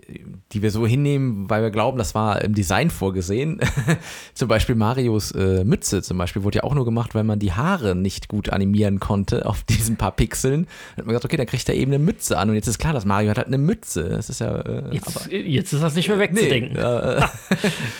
die 0.54 0.62
wir 0.62 0.72
so 0.72 0.88
hinnehmen, 0.88 1.50
weil 1.50 1.62
wir 1.62 1.72
glauben, 1.72 1.98
das 1.98 2.16
war 2.16 2.42
im 2.42 2.54
Design 2.54 2.90
vorgesehen. 2.90 3.60
zum 4.34 4.48
Beispiel 4.48 4.76
Marios 4.76 5.32
äh, 5.32 5.66
Mütze 5.66 6.02
zum 6.02 6.18
Beispiel 6.18 6.44
wurde 6.44 6.60
ja 6.60 6.64
auch 6.64 6.74
nur 6.74 6.86
gemacht, 6.86 7.14
weil 7.14 7.26
man 7.26 7.38
die 7.38 7.52
Haare 7.52 7.96
nicht 7.96 8.30
gut 8.30 8.48
animieren 8.48 9.02
konnte 9.02 9.46
auf 9.46 9.64
diesen 9.66 9.98
paar 9.98 10.14
Pixeln. 10.14 10.68
Dann 10.96 11.00
hat 11.00 11.06
man 11.06 11.08
gesagt, 11.08 11.26
okay, 11.26 11.36
dann 11.36 11.48
kriegt 11.48 11.68
er 11.68 11.76
eben 11.76 11.92
eine 11.92 12.02
Mütze 12.02 12.38
an 12.38 12.48
und 12.48 12.56
jetzt 12.56 12.68
ist 12.68 12.80
klar, 12.80 12.94
dass 12.94 13.04
Mario 13.04 13.30
hat 13.30 13.38
halt 13.38 13.48
eine 13.48 13.58
Mütze. 13.58 14.08
Das 14.08 14.30
ist 14.30 14.40
ja. 14.40 14.56
Äh, 14.56 14.94
jetzt, 14.94 15.18
aber, 15.18 15.34
jetzt, 15.34 15.74
ist 15.74 15.84
das 15.84 15.96
nicht 15.96 16.08
mehr 16.08 16.20
wegzudenken. 16.20 16.78
Nee, 16.78 16.80
äh, 16.80 17.22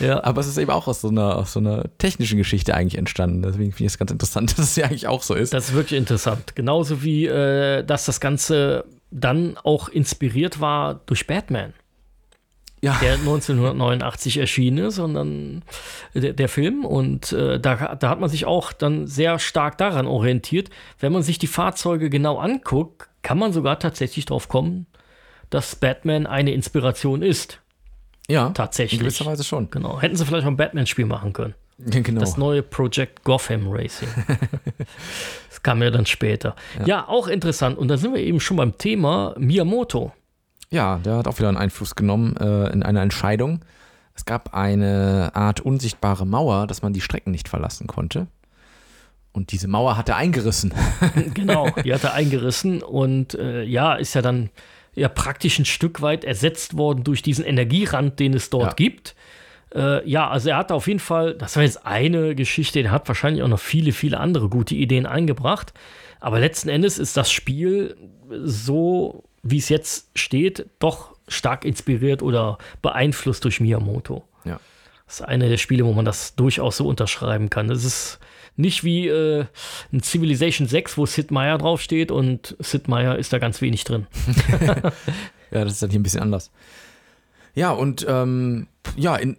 ja. 0.00 0.24
Aber 0.24 0.40
es 0.40 0.46
ist 0.46 0.56
eben 0.56 0.70
auch 0.70 0.88
aus 0.88 1.02
so, 1.02 1.08
einer, 1.08 1.36
aus 1.36 1.52
so 1.52 1.60
einer 1.60 1.84
technischen 1.98 2.38
Geschichte 2.38 2.74
eigentlich 2.74 2.96
entstanden. 2.96 3.42
Deswegen 3.42 3.72
finde 3.72 3.88
ich 3.88 3.92
es 3.92 3.98
ganz 3.98 4.10
interessant, 4.10 4.52
dass 4.58 4.70
es 4.70 4.76
ja 4.76 4.86
eigentlich 4.86 5.06
auch 5.06 5.22
so 5.22 5.34
ist. 5.34 5.52
Das 5.52 5.68
ist 5.68 5.74
wirklich 5.74 5.98
interessant. 5.98 6.56
Genauso 6.56 7.02
wie, 7.02 7.26
äh, 7.26 7.84
dass 7.84 8.06
das 8.06 8.20
Ganze 8.20 8.86
dann 9.10 9.56
auch 9.62 9.88
inspiriert 9.88 10.60
war 10.60 11.00
durch 11.06 11.26
Batman. 11.26 11.72
Ja. 12.80 12.96
Der 13.02 13.14
1989 13.14 14.38
erschienen 14.38 14.86
ist, 14.86 14.96
sondern 14.96 15.64
der, 16.14 16.32
der 16.32 16.48
Film. 16.48 16.84
Und 16.84 17.32
äh, 17.32 17.58
da, 17.58 17.96
da 17.96 18.08
hat 18.08 18.20
man 18.20 18.30
sich 18.30 18.44
auch 18.44 18.72
dann 18.72 19.06
sehr 19.08 19.38
stark 19.38 19.78
daran 19.78 20.06
orientiert. 20.06 20.70
Wenn 21.00 21.12
man 21.12 21.22
sich 21.22 21.38
die 21.38 21.48
Fahrzeuge 21.48 22.08
genau 22.08 22.38
anguckt, 22.38 23.08
kann 23.22 23.38
man 23.38 23.52
sogar 23.52 23.80
tatsächlich 23.80 24.26
darauf 24.26 24.48
kommen, 24.48 24.86
dass 25.50 25.74
Batman 25.74 26.26
eine 26.26 26.52
Inspiration 26.52 27.22
ist. 27.22 27.60
Ja, 28.28 28.50
tatsächlich. 28.50 29.00
In 29.00 29.06
gewisser 29.06 29.26
Weise 29.26 29.42
schon. 29.42 29.70
Genau. 29.70 30.00
Hätten 30.00 30.14
sie 30.14 30.24
vielleicht 30.24 30.44
auch 30.44 30.50
ein 30.50 30.56
Batman-Spiel 30.56 31.06
machen 31.06 31.32
können. 31.32 31.54
Genau. 31.78 32.20
Das 32.20 32.36
neue 32.36 32.62
Project 32.62 33.22
Gotham 33.22 33.68
Racing. 33.68 34.08
das 35.48 35.62
kam 35.62 35.80
ja 35.80 35.90
dann 35.90 36.06
später. 36.06 36.56
Ja. 36.80 36.86
ja. 36.86 37.08
auch 37.08 37.28
interessant. 37.28 37.78
Und 37.78 37.88
da 37.88 37.96
sind 37.96 38.12
wir 38.14 38.20
eben 38.20 38.40
schon 38.40 38.56
beim 38.56 38.76
Thema 38.76 39.34
Miyamoto. 39.38 40.12
Ja, 40.70 40.98
der 40.98 41.18
hat 41.18 41.28
auch 41.28 41.38
wieder 41.38 41.48
einen 41.48 41.56
Einfluss 41.56 41.94
genommen 41.94 42.36
äh, 42.36 42.72
in 42.72 42.82
einer 42.82 43.00
Entscheidung. 43.00 43.64
Es 44.14 44.24
gab 44.24 44.54
eine 44.54 45.30
Art 45.34 45.60
unsichtbare 45.60 46.26
Mauer, 46.26 46.66
dass 46.66 46.82
man 46.82 46.92
die 46.92 47.00
Strecken 47.00 47.30
nicht 47.30 47.48
verlassen 47.48 47.86
konnte. 47.86 48.26
Und 49.30 49.52
diese 49.52 49.68
Mauer 49.68 49.96
hat 49.96 50.08
er 50.08 50.16
eingerissen. 50.16 50.74
genau, 51.34 51.70
die 51.84 51.94
hat 51.94 52.02
er 52.02 52.14
eingerissen. 52.14 52.82
Und 52.82 53.34
äh, 53.34 53.62
ja, 53.62 53.94
ist 53.94 54.14
ja 54.14 54.22
dann 54.22 54.50
ja 54.96 55.08
praktisch 55.08 55.60
ein 55.60 55.64
Stück 55.64 56.02
weit 56.02 56.24
ersetzt 56.24 56.76
worden 56.76 57.04
durch 57.04 57.22
diesen 57.22 57.44
Energierand, 57.44 58.18
den 58.18 58.34
es 58.34 58.50
dort 58.50 58.70
ja. 58.70 58.74
gibt. 58.74 59.14
Äh, 59.74 60.08
ja, 60.08 60.28
also 60.28 60.50
er 60.50 60.56
hat 60.56 60.72
auf 60.72 60.86
jeden 60.86 61.00
Fall, 61.00 61.34
das 61.34 61.56
war 61.56 61.62
jetzt 61.62 61.86
eine 61.86 62.34
Geschichte, 62.34 62.80
er 62.80 62.90
hat 62.90 63.08
wahrscheinlich 63.08 63.42
auch 63.42 63.48
noch 63.48 63.60
viele, 63.60 63.92
viele 63.92 64.18
andere 64.18 64.48
gute 64.48 64.74
Ideen 64.74 65.06
eingebracht. 65.06 65.72
Aber 66.20 66.40
letzten 66.40 66.68
Endes 66.68 66.98
ist 66.98 67.16
das 67.16 67.30
Spiel 67.30 67.96
so, 68.30 69.24
wie 69.42 69.58
es 69.58 69.68
jetzt 69.68 70.10
steht, 70.14 70.66
doch 70.78 71.16
stark 71.28 71.64
inspiriert 71.64 72.22
oder 72.22 72.58
beeinflusst 72.82 73.44
durch 73.44 73.60
Miyamoto. 73.60 74.24
Ja. 74.44 74.60
Das 75.06 75.20
ist 75.20 75.22
eine 75.22 75.48
der 75.48 75.56
Spiele, 75.56 75.84
wo 75.84 75.92
man 75.92 76.04
das 76.04 76.34
durchaus 76.34 76.76
so 76.78 76.86
unterschreiben 76.86 77.50
kann. 77.50 77.68
Das 77.68 77.84
ist 77.84 78.18
nicht 78.56 78.82
wie 78.82 79.08
äh, 79.08 79.46
ein 79.92 80.02
Civilization 80.02 80.66
6, 80.66 80.98
wo 80.98 81.06
Sid 81.06 81.30
Meier 81.30 81.58
draufsteht 81.58 82.10
und 82.10 82.56
Sid 82.58 82.88
Meier 82.88 83.16
ist 83.16 83.32
da 83.32 83.38
ganz 83.38 83.60
wenig 83.60 83.84
drin. 83.84 84.06
ja, 85.50 85.64
das 85.64 85.74
ist 85.74 85.82
dann 85.82 85.90
hier 85.90 86.00
ein 86.00 86.02
bisschen 86.02 86.22
anders. 86.22 86.50
Ja, 87.54 87.70
und 87.70 88.04
ähm, 88.08 88.66
ja, 88.96 89.16
in, 89.16 89.36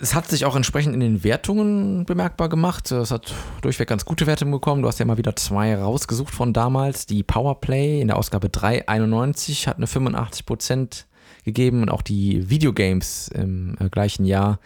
es 0.00 0.14
hat 0.14 0.28
sich 0.28 0.44
auch 0.44 0.56
entsprechend 0.56 0.94
in 0.94 1.00
den 1.00 1.24
Wertungen 1.24 2.06
bemerkbar 2.06 2.48
gemacht. 2.48 2.90
Es 2.90 3.10
hat 3.10 3.34
durchweg 3.60 3.88
ganz 3.88 4.04
gute 4.04 4.26
Wertungen 4.26 4.52
bekommen. 4.52 4.82
Du 4.82 4.88
hast 4.88 4.98
ja 4.98 5.04
mal 5.04 5.18
wieder 5.18 5.36
zwei 5.36 5.76
rausgesucht 5.76 6.34
von 6.34 6.52
damals. 6.52 7.06
Die 7.06 7.22
Powerplay 7.22 8.00
in 8.00 8.08
der 8.08 8.16
Ausgabe 8.16 8.48
391 8.48 9.68
hat 9.68 9.76
eine 9.76 9.86
85% 9.86 11.04
gegeben 11.44 11.82
und 11.82 11.90
auch 11.90 12.02
die 12.02 12.48
Videogames 12.48 13.28
im 13.28 13.76
äh, 13.78 13.88
gleichen 13.88 14.24
Jahr 14.24 14.58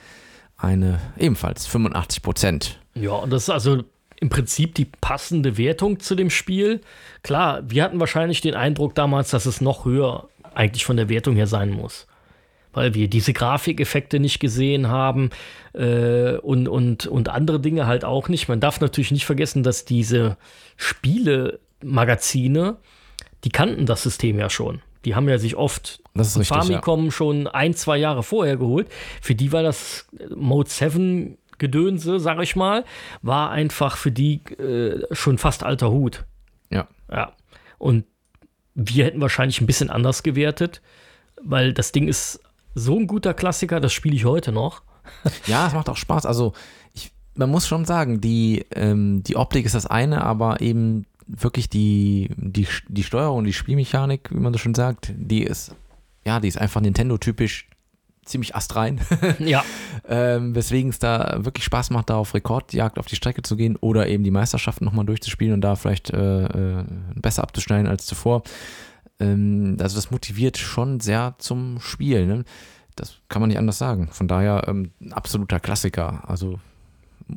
eine 0.57 1.01
ebenfalls 1.19 1.69
85%. 1.69 2.73
Ja, 2.95 3.13
und 3.13 3.31
das 3.31 3.45
ist 3.45 3.51
also 3.51 3.83
im 4.21 4.29
Prinzip 4.29 4.75
die 4.77 4.85
passende 4.85 5.59
Wertung 5.59 5.99
zu 5.99 6.15
dem 6.15 6.31
Spiel. 6.31 6.81
Klar, 7.23 7.63
wir 7.69 7.83
hatten 7.83 7.99
wahrscheinlich 7.99 8.41
den 8.41 8.55
Eindruck 8.55 8.95
damals, 8.95 9.31
dass 9.31 9.47
es 9.47 9.61
noch 9.61 9.85
höher 9.85 10.29
eigentlich 10.55 10.85
von 10.85 10.97
der 10.97 11.09
Wertung 11.09 11.35
her 11.35 11.49
sein 11.49 11.71
muss 11.71 12.07
weil 12.75 12.95
wir 12.95 13.09
diese 13.09 13.33
Grafikeffekte 13.33 14.21
nicht 14.21 14.41
gesehen 14.41 14.89
haben 14.89 15.31
äh, 15.73 16.37
und, 16.37 16.69
und, 16.69 17.07
und 17.07 17.29
andere 17.29 17.61
Dinge 17.61 17.87
halt 17.87 18.05
auch 18.05 18.29
nicht. 18.29 18.49
Man 18.49 18.61
darf 18.61 18.81
natürlich 18.81 19.11
nicht 19.11 19.27
vergessen, 19.27 19.63
dass 19.63 19.85
diese 19.85 20.37
Spiele-Magazine, 20.77 22.77
die 23.45 23.51
kannten 23.51 23.87
das 23.87 24.03
System 24.03 24.39
ja 24.39 24.51
schon. 24.51 24.83
Die 25.05 25.15
haben 25.15 25.29
ja 25.29 25.39
sich 25.39 25.57
oft 25.57 26.03
das 26.15 26.39
richtig, 26.39 26.57
Famicom 26.57 27.07
ja. 27.07 27.11
schon 27.11 27.47
ein, 27.47 27.75
zwei 27.75 27.99
Jahre 27.99 28.23
vorher 28.23 28.57
geholt. 28.57 28.89
Für 29.21 29.35
die 29.35 29.53
war 29.53 29.63
das 29.63 30.09
Mode 30.35 30.71
7 30.71 31.37
Gedönse, 31.59 32.21
sag 32.21 32.43
ich 32.43 32.57
mal, 32.57 32.85
war 33.23 33.51
einfach 33.51 33.97
für 33.97 34.11
die 34.11 34.43
äh, 34.59 35.07
schon 35.15 35.39
fast 35.39 35.63
alter 35.63 35.91
Hut. 35.91 36.25
Ja. 36.71 36.89
Ja. 37.11 37.33
Und 37.79 38.05
wir 38.75 39.05
hätten 39.05 39.21
wahrscheinlich 39.21 39.61
ein 39.61 39.67
bisschen 39.67 39.91
anders 39.91 40.23
gewertet, 40.23 40.83
weil 41.41 41.73
das 41.73 41.93
Ding 41.93 42.09
ist 42.09 42.41
so 42.75 42.99
ein 42.99 43.07
guter 43.07 43.35
Klassiker, 43.35 43.81
das 43.81 43.93
spiele 43.93 44.17
ich 44.17 44.25
heute 44.25 44.53
noch. 44.53 44.83
Ja, 45.47 45.67
es 45.67 45.75
macht 45.75 45.91
auch 45.91 45.99
Spaß. 45.99 46.25
Also, 46.25 46.55
ich, 46.95 47.13
man 47.35 47.51
muss 47.51 47.67
schon 47.67 47.85
sagen, 47.85 48.23
die, 48.23 48.65
ähm, 48.75 49.23
die 49.23 49.37
Optik 49.37 49.67
ist 49.67 49.75
das 49.75 49.87
eine, 49.87 50.25
aber 50.25 50.63
eben 50.63 51.05
wirklich 51.27 51.69
die, 51.69 52.31
die, 52.37 52.67
die 52.89 53.03
Steuerung, 53.03 53.45
die 53.45 53.53
Spielmechanik, 53.53 54.31
wie 54.31 54.41
man 54.41 54.53
so 54.53 54.59
schon 54.59 54.75
sagt, 54.75 55.13
die 55.17 55.43
ist, 55.43 55.75
ja, 56.25 56.41
die 56.41 56.49
ist 56.49 56.59
einfach 56.59 56.81
Nintendo-typisch 56.81 57.69
ziemlich 58.25 58.55
astrein. 58.55 59.01
ja. 59.39 59.63
ähm, 60.09 60.55
weswegen 60.55 60.91
es 60.91 60.99
da 60.99 61.45
wirklich 61.45 61.65
Spaß 61.65 61.91
macht, 61.91 62.11
da 62.11 62.17
auf 62.17 62.35
Rekordjagd 62.35 62.99
auf 62.99 63.07
die 63.07 63.17
Strecke 63.17 63.43
zu 63.43 63.57
gehen 63.57 63.77
oder 63.77 64.09
eben 64.09 64.25
die 64.25 64.31
Meisterschaften 64.31 64.85
nochmal 64.85 65.05
durchzuspielen 65.05 65.55
und 65.55 65.61
da 65.61 65.77
vielleicht 65.77 66.11
äh, 66.11 66.45
äh, 66.45 66.85
besser 67.15 67.43
abzuschneiden 67.43 67.87
als 67.87 68.07
zuvor. 68.07 68.43
Ähm, 69.25 69.77
also 69.81 69.97
das 69.97 70.11
motiviert 70.11 70.59
schon 70.59 71.01
sehr 71.01 71.35
zum 71.39 71.81
Spiel. 71.81 72.27
Ne? 72.27 72.45
Das 72.97 73.19
kann 73.29 73.41
man 73.41 73.49
nicht 73.49 73.59
anders 73.59 73.79
sagen. 73.79 74.09
Von 74.13 74.29
daher 74.29 74.65
ähm, 74.69 74.91
absoluter 75.11 75.61
Klassiker. 75.61 76.23
Also 76.29 76.59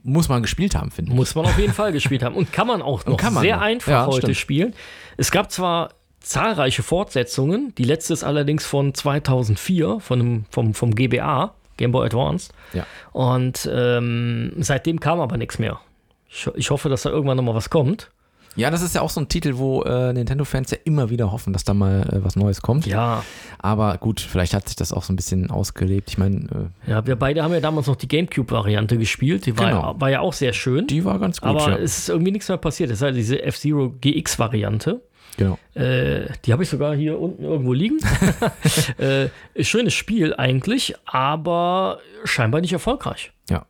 muss 0.03 0.29
man 0.29 0.41
gespielt 0.41 0.75
haben, 0.75 0.91
finde 0.91 1.11
ich. 1.11 1.17
Muss 1.17 1.35
man 1.35 1.45
auf 1.45 1.57
jeden 1.57 1.73
Fall 1.73 1.91
gespielt 1.91 2.23
haben. 2.23 2.35
Und 2.35 2.51
kann 2.51 2.67
man 2.67 2.81
auch 2.81 3.05
noch 3.07 3.21
man 3.21 3.41
sehr 3.41 3.61
einfach 3.61 3.91
ja, 3.91 4.05
heute 4.05 4.17
stimmt. 4.17 4.37
spielen. 4.37 4.73
Es 5.15 5.31
gab 5.31 5.51
zwar 5.51 5.91
zahlreiche 6.19 6.83
Fortsetzungen, 6.83 7.73
die 7.77 7.85
letzte 7.85 8.13
ist 8.13 8.23
allerdings 8.23 8.65
von 8.65 8.93
2004, 8.93 9.99
von 10.01 10.19
einem, 10.19 10.45
vom, 10.49 10.73
vom 10.73 10.93
GBA. 10.93 11.53
Game 11.77 11.91
Boy 11.91 12.07
Advance. 12.07 12.51
Ja. 12.73 12.85
Und 13.13 13.69
ähm, 13.71 14.51
seitdem 14.57 14.99
kam 14.99 15.19
aber 15.19 15.37
nichts 15.37 15.59
mehr. 15.59 15.79
Ich, 16.27 16.49
ich 16.55 16.71
hoffe, 16.71 16.89
dass 16.89 17.03
da 17.03 17.09
irgendwann 17.09 17.37
nochmal 17.37 17.55
was 17.55 17.69
kommt. 17.69 18.09
Ja, 18.57 18.71
das 18.71 18.81
ist 18.81 18.95
ja 18.95 19.01
auch 19.01 19.09
so 19.11 19.21
ein 19.21 19.29
Titel, 19.29 19.57
wo 19.57 19.83
äh, 19.83 20.11
Nintendo-Fans 20.13 20.71
ja 20.71 20.77
immer 20.83 21.09
wieder 21.11 21.31
hoffen, 21.31 21.53
dass 21.53 21.63
da 21.63 21.73
mal 21.73 22.01
äh, 22.11 22.23
was 22.23 22.35
Neues 22.35 22.61
kommt. 22.61 22.87
Ja, 22.87 23.23
Aber 23.59 23.97
gut, 23.97 24.19
vielleicht 24.19 24.53
hat 24.53 24.67
sich 24.67 24.75
das 24.75 24.91
auch 24.91 25.03
so 25.03 25.13
ein 25.13 25.15
bisschen 25.15 25.51
ausgelebt. 25.51 26.09
Ich 26.09 26.17
meine, 26.17 26.71
äh, 26.87 26.91
ja, 26.91 27.05
wir 27.05 27.15
beide 27.15 27.43
haben 27.43 27.53
ja 27.53 27.59
damals 27.59 27.85
noch 27.87 27.95
die 27.95 28.07
Gamecube-Variante 28.07 28.97
gespielt. 28.97 29.45
Die 29.45 29.57
war, 29.57 29.69
Genau. 29.69 29.81
ja, 29.93 30.01
war 30.01 30.09
ja 30.09 30.19
auch 30.21 30.33
sehr 30.33 30.53
schön. 30.53 30.87
die 30.87 31.05
war 31.05 31.19
ganz 31.19 31.39
gut. 31.39 31.49
aber 31.49 31.69
ja. 31.69 31.77
es 31.77 31.99
ist 31.99 32.09
irgendwie 32.09 32.31
nichts 32.31 32.49
mehr 32.49 32.57
passiert. 32.57 32.89
Es 32.89 32.97
ist 32.97 33.03
halt 33.03 33.15
diese 33.15 33.41
F-Zero 33.43 33.93
GX-Variante. 34.01 35.01
genau. 35.37 35.59
Äh, 35.75 36.25
die 36.45 36.51
habe 36.51 36.63
ich 36.63 36.69
sogar 36.69 36.95
hier 36.95 37.19
unten 37.19 37.43
irgendwo 37.43 37.73
liegen. 37.73 37.99
äh, 38.97 39.29
schönes 39.63 39.93
Spiel 39.93 40.33
eigentlich, 40.35 40.95
aber 41.05 41.99
scheinbar 42.23 42.61
nicht 42.61 42.73
erfolgreich. 42.73 43.31
Ja. 43.49 43.65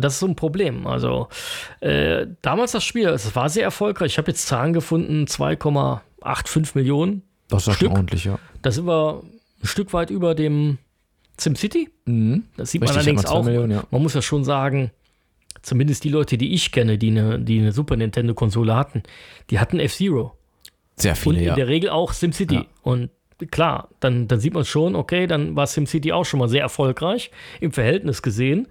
Das 0.00 0.14
ist 0.14 0.20
so 0.20 0.26
ein 0.26 0.36
Problem. 0.36 0.86
Also 0.86 1.28
äh, 1.80 2.26
damals 2.40 2.72
das 2.72 2.84
Spiel, 2.84 3.08
es 3.08 3.34
war 3.34 3.48
sehr 3.48 3.64
erfolgreich. 3.64 4.12
Ich 4.12 4.18
habe 4.18 4.30
jetzt 4.30 4.46
Zahlen 4.46 4.72
gefunden, 4.72 5.24
2,85 5.24 6.70
Millionen. 6.74 7.22
Das 7.48 7.66
war 7.66 7.74
Stück. 7.74 7.88
schon 7.88 7.96
ordentlich, 7.96 8.24
ja. 8.24 8.38
Da 8.62 8.70
sind 8.70 8.86
wir 8.86 9.22
ein 9.62 9.66
Stück 9.66 9.92
weit 9.92 10.10
über 10.10 10.34
dem 10.34 10.78
SimCity. 11.36 11.90
Mhm. 12.04 12.44
Das 12.56 12.70
sieht 12.70 12.82
Richtig, 12.82 12.96
man 12.96 13.04
allerdings 13.04 13.26
auch. 13.26 13.44
Millionen, 13.44 13.72
ja. 13.72 13.84
Man 13.90 14.02
muss 14.02 14.14
ja 14.14 14.22
schon 14.22 14.44
sagen, 14.44 14.92
zumindest 15.62 16.04
die 16.04 16.10
Leute, 16.10 16.38
die 16.38 16.54
ich 16.54 16.70
kenne, 16.70 16.96
die 16.96 17.10
eine, 17.10 17.40
die 17.40 17.58
eine 17.58 17.72
Super 17.72 17.96
Nintendo-Konsole 17.96 18.76
hatten, 18.76 19.02
die 19.50 19.58
hatten 19.58 19.80
F-Zero. 19.80 20.36
Sehr 20.96 21.12
Und 21.12 21.16
viele, 21.16 21.38
in 21.38 21.44
ja. 21.44 21.54
der 21.54 21.68
Regel 21.68 21.90
auch 21.90 22.12
SimCity. 22.12 22.54
Ja. 22.54 22.66
Und 22.82 23.10
klar, 23.50 23.88
dann, 24.00 24.28
dann 24.28 24.40
sieht 24.40 24.54
man 24.54 24.64
schon, 24.64 24.96
okay, 24.96 25.26
dann 25.26 25.54
war 25.56 25.66
SimCity 25.66 26.12
auch 26.12 26.24
schon 26.24 26.40
mal 26.40 26.48
sehr 26.48 26.62
erfolgreich 26.62 27.30
im 27.60 27.72
Verhältnis 27.72 28.22
gesehen. 28.22 28.66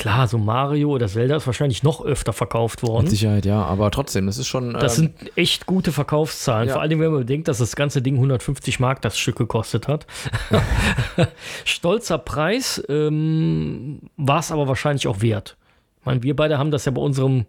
Klar, 0.00 0.28
so 0.28 0.38
Mario 0.38 0.88
oder 0.92 1.08
Zelda 1.08 1.36
ist 1.36 1.46
wahrscheinlich 1.46 1.82
noch 1.82 2.02
öfter 2.02 2.32
verkauft 2.32 2.82
worden. 2.82 3.02
Mit 3.02 3.10
Sicherheit, 3.10 3.44
ja. 3.44 3.62
Aber 3.62 3.90
trotzdem, 3.90 4.24
das 4.24 4.38
ist 4.38 4.46
schon. 4.46 4.72
Das 4.72 4.96
ähm, 4.96 5.12
sind 5.18 5.36
echt 5.36 5.66
gute 5.66 5.92
Verkaufszahlen. 5.92 6.68
Ja. 6.68 6.72
Vor 6.72 6.80
allem, 6.80 7.00
wenn 7.00 7.10
man 7.12 7.20
bedenkt, 7.20 7.48
dass 7.48 7.58
das 7.58 7.76
ganze 7.76 8.00
Ding 8.00 8.14
150 8.14 8.80
Mark 8.80 9.02
das 9.02 9.18
Stück 9.18 9.36
gekostet 9.36 9.88
hat. 9.88 10.06
Stolzer 11.66 12.16
Preis 12.16 12.82
ähm, 12.88 14.00
war 14.16 14.38
es 14.38 14.50
aber 14.50 14.68
wahrscheinlich 14.68 15.06
auch 15.06 15.20
wert. 15.20 15.58
Ich 16.00 16.06
meine, 16.06 16.22
wir 16.22 16.34
beide 16.34 16.56
haben 16.56 16.70
das 16.70 16.86
ja 16.86 16.92
bei 16.92 17.02
unserem 17.02 17.44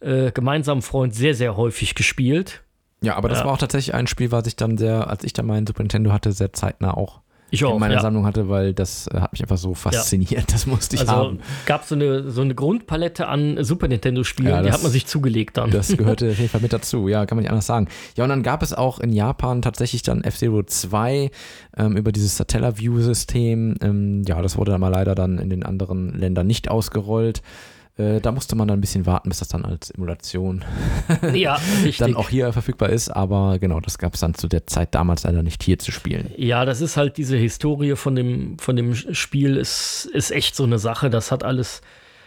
äh, 0.00 0.32
gemeinsamen 0.32 0.82
Freund 0.82 1.14
sehr, 1.14 1.34
sehr 1.36 1.56
häufig 1.56 1.94
gespielt. 1.94 2.62
ja, 3.02 3.14
aber 3.14 3.28
das 3.28 3.38
Ja. 3.38 3.44
war 3.44 3.52
auch 3.52 3.58
tatsächlich 3.58 3.94
ein 3.94 4.08
Spiel, 4.08 4.32
was 4.32 4.48
ich 4.48 4.56
dann 4.56 4.78
sehr, 4.78 5.08
als 5.08 5.22
ich 5.22 5.32
dann 5.32 5.46
meinen 5.46 5.64
Super 5.68 5.84
Nintendo 5.84 6.10
hatte, 6.12 6.32
sehr 6.32 6.52
zeitnah 6.52 6.94
auch 6.96 7.20
Ich 7.50 7.62
in 7.62 7.66
auch. 7.68 7.78
meiner 7.78 7.94
ja. 7.94 8.00
Sammlung 8.02 8.26
hatte, 8.26 8.48
weil 8.48 8.74
das 8.74 9.06
äh, 9.08 9.20
hat 9.20 9.32
mich 9.32 9.40
einfach 9.42 9.56
so 9.56 9.74
fasziniert. 9.74 10.52
Das 10.52 10.66
musste 10.66 10.96
ich 10.96 11.00
Also 11.02 11.12
haben. 11.12 11.40
gab 11.66 11.84
so 11.84 11.94
eine 11.94 12.30
so 12.30 12.42
eine 12.42 12.54
Grundpalette 12.54 13.26
an 13.28 13.62
Super 13.64 13.88
Nintendo-Spielen, 13.88 14.50
Ja, 14.50 14.62
die 14.62 14.70
hat 14.70 14.82
man 14.82 14.92
sich 14.92 15.06
zugelegt 15.06 15.56
dann. 15.56 15.70
Das 15.70 15.88
gehörte 15.96 16.30
auf 16.30 16.36
jeden 16.38 16.50
Fall 16.50 16.60
mit 16.60 16.72
dazu, 16.72 17.08
ja, 17.08 17.24
kann 17.26 17.36
man 17.36 17.42
nicht 17.42 17.50
anders 17.50 17.66
sagen. 17.66 17.88
Ja, 18.16 18.24
und 18.24 18.30
dann 18.30 18.42
gab 18.42 18.62
es 18.62 18.72
auch 18.74 18.98
in 18.98 19.12
Japan 19.12 19.62
tatsächlich 19.62 20.02
dann 20.02 20.22
F-Zero 20.24 20.62
2 20.62 21.30
ähm, 21.76 21.96
über 21.96 22.12
dieses 22.12 22.36
Satellaview-System. 22.36 23.76
Ähm, 23.80 24.22
ja, 24.26 24.40
das 24.42 24.56
wurde 24.56 24.72
dann 24.72 24.80
mal 24.80 24.88
leider 24.88 25.14
dann 25.14 25.38
in 25.38 25.50
den 25.50 25.62
anderen 25.64 26.18
Ländern 26.18 26.46
nicht 26.46 26.70
ausgerollt. 26.70 27.42
Äh, 27.98 28.20
da 28.20 28.30
musste 28.32 28.54
man 28.54 28.68
dann 28.68 28.78
ein 28.78 28.80
bisschen 28.80 29.06
warten, 29.06 29.28
bis 29.28 29.40
das 29.40 29.48
dann 29.48 29.64
als 29.64 29.90
Emulation 29.90 30.64
ja, 31.34 31.60
dann 31.98 32.14
auch 32.14 32.28
hier 32.28 32.52
verfügbar 32.52 32.90
ist. 32.90 33.10
Aber 33.10 33.58
genau, 33.58 33.80
das 33.80 33.98
gab 33.98 34.14
es 34.14 34.20
dann 34.20 34.34
zu 34.34 34.48
der 34.48 34.66
Zeit 34.66 34.94
damals 34.94 35.24
leider 35.24 35.42
nicht 35.42 35.62
hier 35.62 35.78
zu 35.78 35.90
spielen. 35.90 36.30
Ja, 36.36 36.64
das 36.64 36.80
ist 36.80 36.96
halt 36.96 37.16
diese 37.16 37.36
Historie 37.36 37.96
von 37.96 38.14
dem, 38.14 38.58
von 38.58 38.76
dem 38.76 38.94
Spiel, 38.94 39.56
ist, 39.56 40.08
ist 40.12 40.30
echt 40.30 40.54
so 40.54 40.64
eine 40.64 40.78
Sache. 40.78 41.10
Das 41.10 41.32
hat 41.32 41.42
alles 41.42 41.82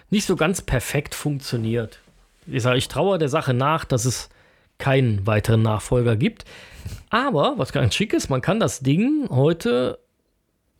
nicht 0.09 0.25
so 0.25 0.35
ganz 0.35 0.61
perfekt 0.61 1.15
funktioniert. 1.15 1.99
Ich 2.47 2.63
sage, 2.63 2.77
ich 2.77 2.89
traue 2.89 3.17
der 3.17 3.29
Sache 3.29 3.53
nach, 3.53 3.85
dass 3.85 4.05
es 4.05 4.29
keinen 4.77 5.25
weiteren 5.25 5.61
Nachfolger 5.61 6.17
gibt. 6.17 6.43
Aber, 7.09 7.53
was 7.57 7.71
ganz 7.71 7.95
schick 7.95 8.13
ist, 8.13 8.29
man 8.29 8.41
kann 8.41 8.59
das 8.59 8.81
Ding 8.81 9.27
heute, 9.29 9.99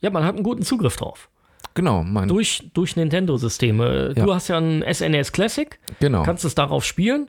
ja, 0.02 0.10
man 0.10 0.26
hat 0.26 0.36
einen 0.36 0.44
guten 0.44 0.64
Zugriff 0.64 0.98
drauf. 0.98 1.30
Genau, 1.74 2.04
mein, 2.04 2.28
Durch, 2.28 2.70
durch 2.74 2.96
Nintendo-Systeme. 2.96 4.14
Ja. 4.16 4.26
Du 4.26 4.34
hast 4.34 4.48
ja 4.50 4.58
ein 4.58 4.84
SNES 4.92 5.32
Classic, 5.32 5.80
genau. 6.00 6.24
kannst 6.24 6.44
es 6.46 6.56
darauf 6.56 6.84
spielen. 6.84 7.28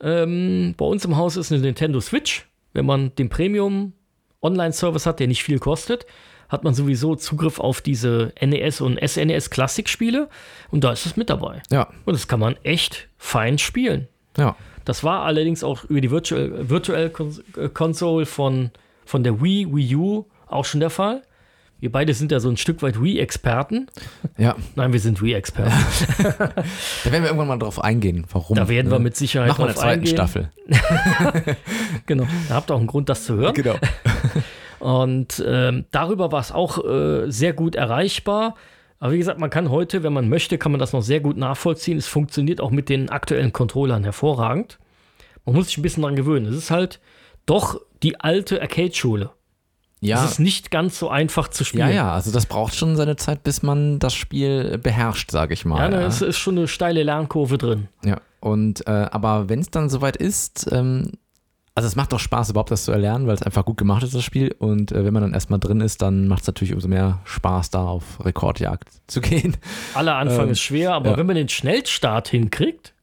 Ähm, 0.00 0.74
bei 0.76 0.84
uns 0.84 1.04
im 1.04 1.16
Haus 1.16 1.36
ist 1.36 1.52
eine 1.52 1.60
Nintendo 1.60 2.00
Switch. 2.00 2.48
Wenn 2.72 2.86
man 2.86 3.14
den 3.16 3.28
Premium 3.28 3.92
Online-Service 4.42 5.06
hat, 5.06 5.20
der 5.20 5.28
nicht 5.28 5.44
viel 5.44 5.58
kostet, 5.58 6.06
hat 6.48 6.64
man 6.64 6.74
sowieso 6.74 7.14
Zugriff 7.14 7.58
auf 7.60 7.80
diese 7.80 8.32
NES 8.40 8.80
und 8.80 8.98
SNES 9.00 9.50
Classic-Spiele 9.50 10.28
und 10.70 10.84
da 10.84 10.92
ist 10.92 11.06
es 11.06 11.16
mit 11.16 11.30
dabei. 11.30 11.62
ja, 11.70 11.88
Und 12.04 12.14
das 12.14 12.28
kann 12.28 12.40
man 12.40 12.56
echt 12.62 13.08
fein 13.16 13.58
spielen. 13.58 14.08
ja. 14.36 14.56
Das 14.84 15.02
war 15.02 15.22
allerdings 15.22 15.64
auch 15.64 15.84
über 15.84 16.02
die 16.02 16.10
Virtual, 16.10 16.68
Virtual 16.68 17.10
äh, 17.56 17.68
Console 17.70 18.26
von, 18.26 18.70
von 19.06 19.24
der 19.24 19.40
Wii, 19.40 19.74
Wii 19.74 19.96
U 19.96 20.26
auch 20.46 20.66
schon 20.66 20.80
der 20.80 20.90
Fall. 20.90 21.22
Wir 21.84 21.92
beide 21.92 22.14
sind 22.14 22.32
ja 22.32 22.40
so 22.40 22.48
ein 22.48 22.56
Stück 22.56 22.80
weit 22.80 23.02
Wii-Experten. 23.02 23.88
Ja, 24.38 24.56
Nein, 24.74 24.94
wir 24.94 25.00
sind 25.00 25.20
Wii-Experten. 25.20 25.70
da 26.38 26.38
werden 26.38 26.64
wir 27.04 27.24
irgendwann 27.24 27.48
mal 27.48 27.58
drauf 27.58 27.78
eingehen, 27.84 28.24
warum. 28.32 28.56
Da 28.56 28.70
werden 28.70 28.90
wir 28.90 28.96
ne? 28.96 29.04
mit 29.04 29.16
Sicherheit 29.16 29.48
Machen 29.50 29.64
wir 29.64 29.64
eine 29.66 29.74
drauf 29.74 29.82
zweite 29.82 30.00
eingehen. 30.00 30.14
Staffel. 30.14 31.56
Genau, 32.06 32.26
da 32.48 32.54
habt 32.54 32.70
ihr 32.70 32.74
auch 32.74 32.78
einen 32.78 32.86
Grund, 32.86 33.10
das 33.10 33.26
zu 33.26 33.34
hören. 33.36 33.52
Genau. 33.52 33.74
Und 34.80 35.44
ähm, 35.46 35.84
darüber 35.90 36.32
war 36.32 36.40
es 36.40 36.52
auch 36.52 36.82
äh, 36.82 37.30
sehr 37.30 37.52
gut 37.52 37.74
erreichbar. 37.74 38.54
Aber 38.98 39.12
wie 39.12 39.18
gesagt, 39.18 39.38
man 39.38 39.50
kann 39.50 39.68
heute, 39.68 40.02
wenn 40.02 40.14
man 40.14 40.30
möchte, 40.30 40.56
kann 40.56 40.72
man 40.72 40.78
das 40.78 40.94
noch 40.94 41.02
sehr 41.02 41.20
gut 41.20 41.36
nachvollziehen. 41.36 41.98
Es 41.98 42.06
funktioniert 42.06 42.62
auch 42.62 42.70
mit 42.70 42.88
den 42.88 43.10
aktuellen 43.10 43.52
Controllern 43.52 44.04
hervorragend. 44.04 44.78
Man 45.44 45.54
muss 45.54 45.66
sich 45.66 45.76
ein 45.76 45.82
bisschen 45.82 46.00
daran 46.00 46.16
gewöhnen. 46.16 46.46
Es 46.46 46.56
ist 46.56 46.70
halt 46.70 46.98
doch 47.44 47.78
die 48.02 48.18
alte 48.20 48.62
Arcade-Schule. 48.62 49.32
Ja, 50.04 50.24
Es 50.24 50.32
ist 50.32 50.38
nicht 50.40 50.70
ganz 50.70 50.98
so 50.98 51.08
einfach 51.08 51.48
zu 51.48 51.62
ja, 51.64 51.66
spielen. 51.66 51.94
ja, 51.94 52.12
also 52.12 52.30
das 52.30 52.46
braucht 52.46 52.74
schon 52.74 52.96
seine 52.96 53.16
Zeit, 53.16 53.42
bis 53.42 53.62
man 53.62 53.98
das 53.98 54.14
Spiel 54.14 54.78
beherrscht, 54.78 55.30
sage 55.30 55.54
ich 55.54 55.64
mal. 55.64 55.78
Ja, 55.78 55.88
ne, 55.88 56.00
ja. 56.02 56.06
es 56.06 56.20
ist 56.22 56.36
schon 56.38 56.58
eine 56.58 56.68
steile 56.68 57.02
Lernkurve 57.02 57.58
drin. 57.58 57.88
Ja, 58.04 58.18
und 58.40 58.86
äh, 58.86 58.90
aber 59.10 59.48
wenn 59.48 59.60
es 59.60 59.70
dann 59.70 59.88
soweit 59.88 60.16
ist, 60.16 60.68
ähm, 60.72 61.12
also 61.76 61.88
es 61.88 61.96
macht 61.96 62.12
doch 62.12 62.20
Spaß, 62.20 62.50
überhaupt 62.50 62.70
das 62.70 62.84
zu 62.84 62.92
erlernen, 62.92 63.26
weil 63.26 63.34
es 63.34 63.42
einfach 63.42 63.64
gut 63.64 63.76
gemacht 63.78 64.04
ist, 64.04 64.14
das 64.14 64.22
Spiel. 64.22 64.54
Und 64.60 64.92
äh, 64.92 65.04
wenn 65.04 65.12
man 65.12 65.22
dann 65.24 65.34
erstmal 65.34 65.58
drin 65.58 65.80
ist, 65.80 66.02
dann 66.02 66.28
macht 66.28 66.42
es 66.42 66.46
natürlich 66.46 66.72
umso 66.72 66.86
mehr 66.86 67.18
Spaß, 67.24 67.70
da 67.70 67.80
auf 67.84 68.24
Rekordjagd 68.24 68.88
zu 69.08 69.20
gehen. 69.22 69.56
Aller 69.94 70.14
Anfang 70.14 70.46
Ähm, 70.46 70.52
ist 70.52 70.60
schwer, 70.60 70.92
aber 70.94 71.10
ja. 71.12 71.16
wenn 71.16 71.26
man 71.26 71.34
den 71.34 71.48
Schnellstart 71.48 72.28
hinkriegt, 72.28 72.93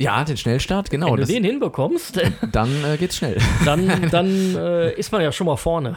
Ja, 0.00 0.22
den 0.24 0.36
Schnellstart, 0.36 0.90
genau. 0.90 1.06
wenn 1.08 1.14
du 1.16 1.20
Das, 1.22 1.28
den 1.28 1.42
hinbekommst, 1.42 2.20
dann 2.52 2.70
äh, 2.84 2.96
geht's 2.98 3.16
schnell. 3.16 3.38
dann, 3.64 4.08
dann 4.10 4.54
äh, 4.56 4.92
ist 4.94 5.10
man 5.10 5.22
ja 5.22 5.32
schon 5.32 5.46
mal 5.48 5.56
vorne. 5.56 5.96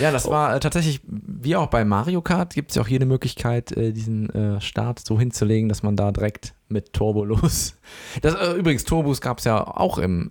Ja, 0.00 0.10
das 0.10 0.28
war 0.28 0.56
äh, 0.56 0.60
tatsächlich, 0.60 1.00
wie 1.06 1.54
auch 1.56 1.68
bei 1.68 1.84
Mario 1.84 2.22
Kart, 2.22 2.54
gibt 2.54 2.70
es 2.70 2.76
ja 2.76 2.82
auch 2.82 2.88
hier 2.88 2.98
eine 2.98 3.06
Möglichkeit, 3.06 3.70
äh, 3.76 3.92
diesen 3.92 4.30
äh, 4.30 4.60
Start 4.60 4.98
so 4.98 5.18
hinzulegen, 5.18 5.68
dass 5.68 5.82
man 5.84 5.94
da 5.96 6.10
direkt 6.10 6.54
mit 6.68 6.92
Turbo 6.92 7.24
los. 7.24 7.76
Das, 8.20 8.34
äh, 8.34 8.52
übrigens, 8.58 8.84
Turbos 8.84 9.20
gab 9.20 9.38
es 9.38 9.44
ja 9.44 9.62
auch 9.64 9.98
im, 9.98 10.28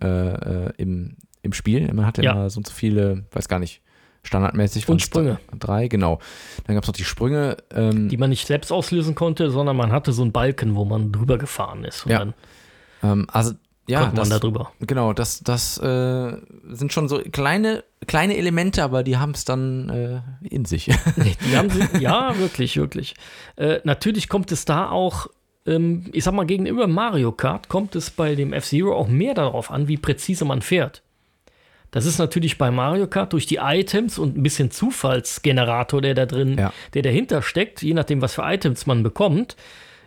im, 0.76 1.16
im 1.42 1.52
Spiel. 1.52 1.92
Man 1.94 2.04
hatte 2.04 2.22
Ja. 2.22 2.32
immer 2.32 2.50
so 2.50 2.58
und 2.58 2.66
so 2.66 2.72
viele, 2.74 3.24
weiß 3.32 3.48
gar 3.48 3.58
nicht, 3.60 3.80
standardmäßig. 4.22 4.84
Und 4.84 4.88
waren's 4.88 5.02
Sprünge. 5.02 5.38
Drei, 5.58 5.88
genau. 5.88 6.18
Dann 6.66 6.74
gab 6.76 6.84
es 6.84 6.88
noch 6.88 6.94
die 6.94 7.04
Sprünge. 7.04 7.56
Ähm, 7.74 8.08
die 8.08 8.16
man 8.16 8.30
nicht 8.30 8.46
selbst 8.46 8.70
auslösen 8.72 9.14
konnte, 9.14 9.50
sondern 9.50 9.76
man 9.76 9.92
hatte 9.92 10.12
so 10.12 10.22
einen 10.22 10.32
Balken, 10.32 10.74
wo 10.76 10.84
man 10.84 11.12
drüber 11.12 11.38
gefahren 11.38 11.84
ist. 11.84 12.04
Und 12.06 12.12
Ja. 12.12 12.18
dann 12.20 12.34
ähm, 13.02 13.26
also, 13.32 13.52
ja, 13.88 14.12
das, 14.14 14.28
da 14.28 14.38
drüber. 14.38 14.70
genau, 14.80 15.12
das, 15.12 15.40
das 15.40 15.76
äh, 15.78 16.36
sind 16.70 16.92
schon 16.92 17.08
so 17.08 17.18
kleine, 17.32 17.82
kleine 18.06 18.36
Elemente, 18.36 18.84
aber 18.84 19.02
die 19.02 19.16
haben 19.16 19.32
es 19.32 19.44
dann 19.44 19.88
äh, 19.88 20.20
in 20.48 20.64
sich. 20.64 20.84
Sie, 21.16 21.98
ja, 21.98 22.38
wirklich, 22.38 22.76
wirklich. 22.76 23.14
Äh, 23.56 23.80
natürlich 23.82 24.28
kommt 24.28 24.52
es 24.52 24.64
da 24.64 24.88
auch, 24.88 25.26
ähm, 25.66 26.04
ich 26.12 26.22
sag 26.22 26.32
mal, 26.32 26.46
gegenüber 26.46 26.86
Mario 26.86 27.32
Kart 27.32 27.68
kommt 27.68 27.96
es 27.96 28.10
bei 28.10 28.36
dem 28.36 28.52
F-Zero 28.52 28.94
auch 28.94 29.08
mehr 29.08 29.34
darauf 29.34 29.72
an, 29.72 29.88
wie 29.88 29.96
präzise 29.96 30.44
man 30.44 30.62
fährt. 30.62 31.02
Das 31.92 32.04
ist 32.06 32.18
natürlich 32.18 32.58
bei 32.58 32.70
Mario 32.72 33.06
Kart 33.06 33.32
durch 33.32 33.46
die 33.46 33.58
Items 33.62 34.18
und 34.18 34.36
ein 34.36 34.42
bisschen 34.42 34.70
Zufallsgenerator, 34.72 36.00
der 36.02 36.14
da 36.14 36.26
drin, 36.26 36.58
Ja. 36.58 36.72
der 36.94 37.02
dahinter 37.02 37.42
steckt, 37.42 37.82
je 37.82 37.94
nachdem, 37.94 38.20
was 38.22 38.34
für 38.34 38.42
Items 38.42 38.86
man 38.86 39.02
bekommt, 39.02 39.56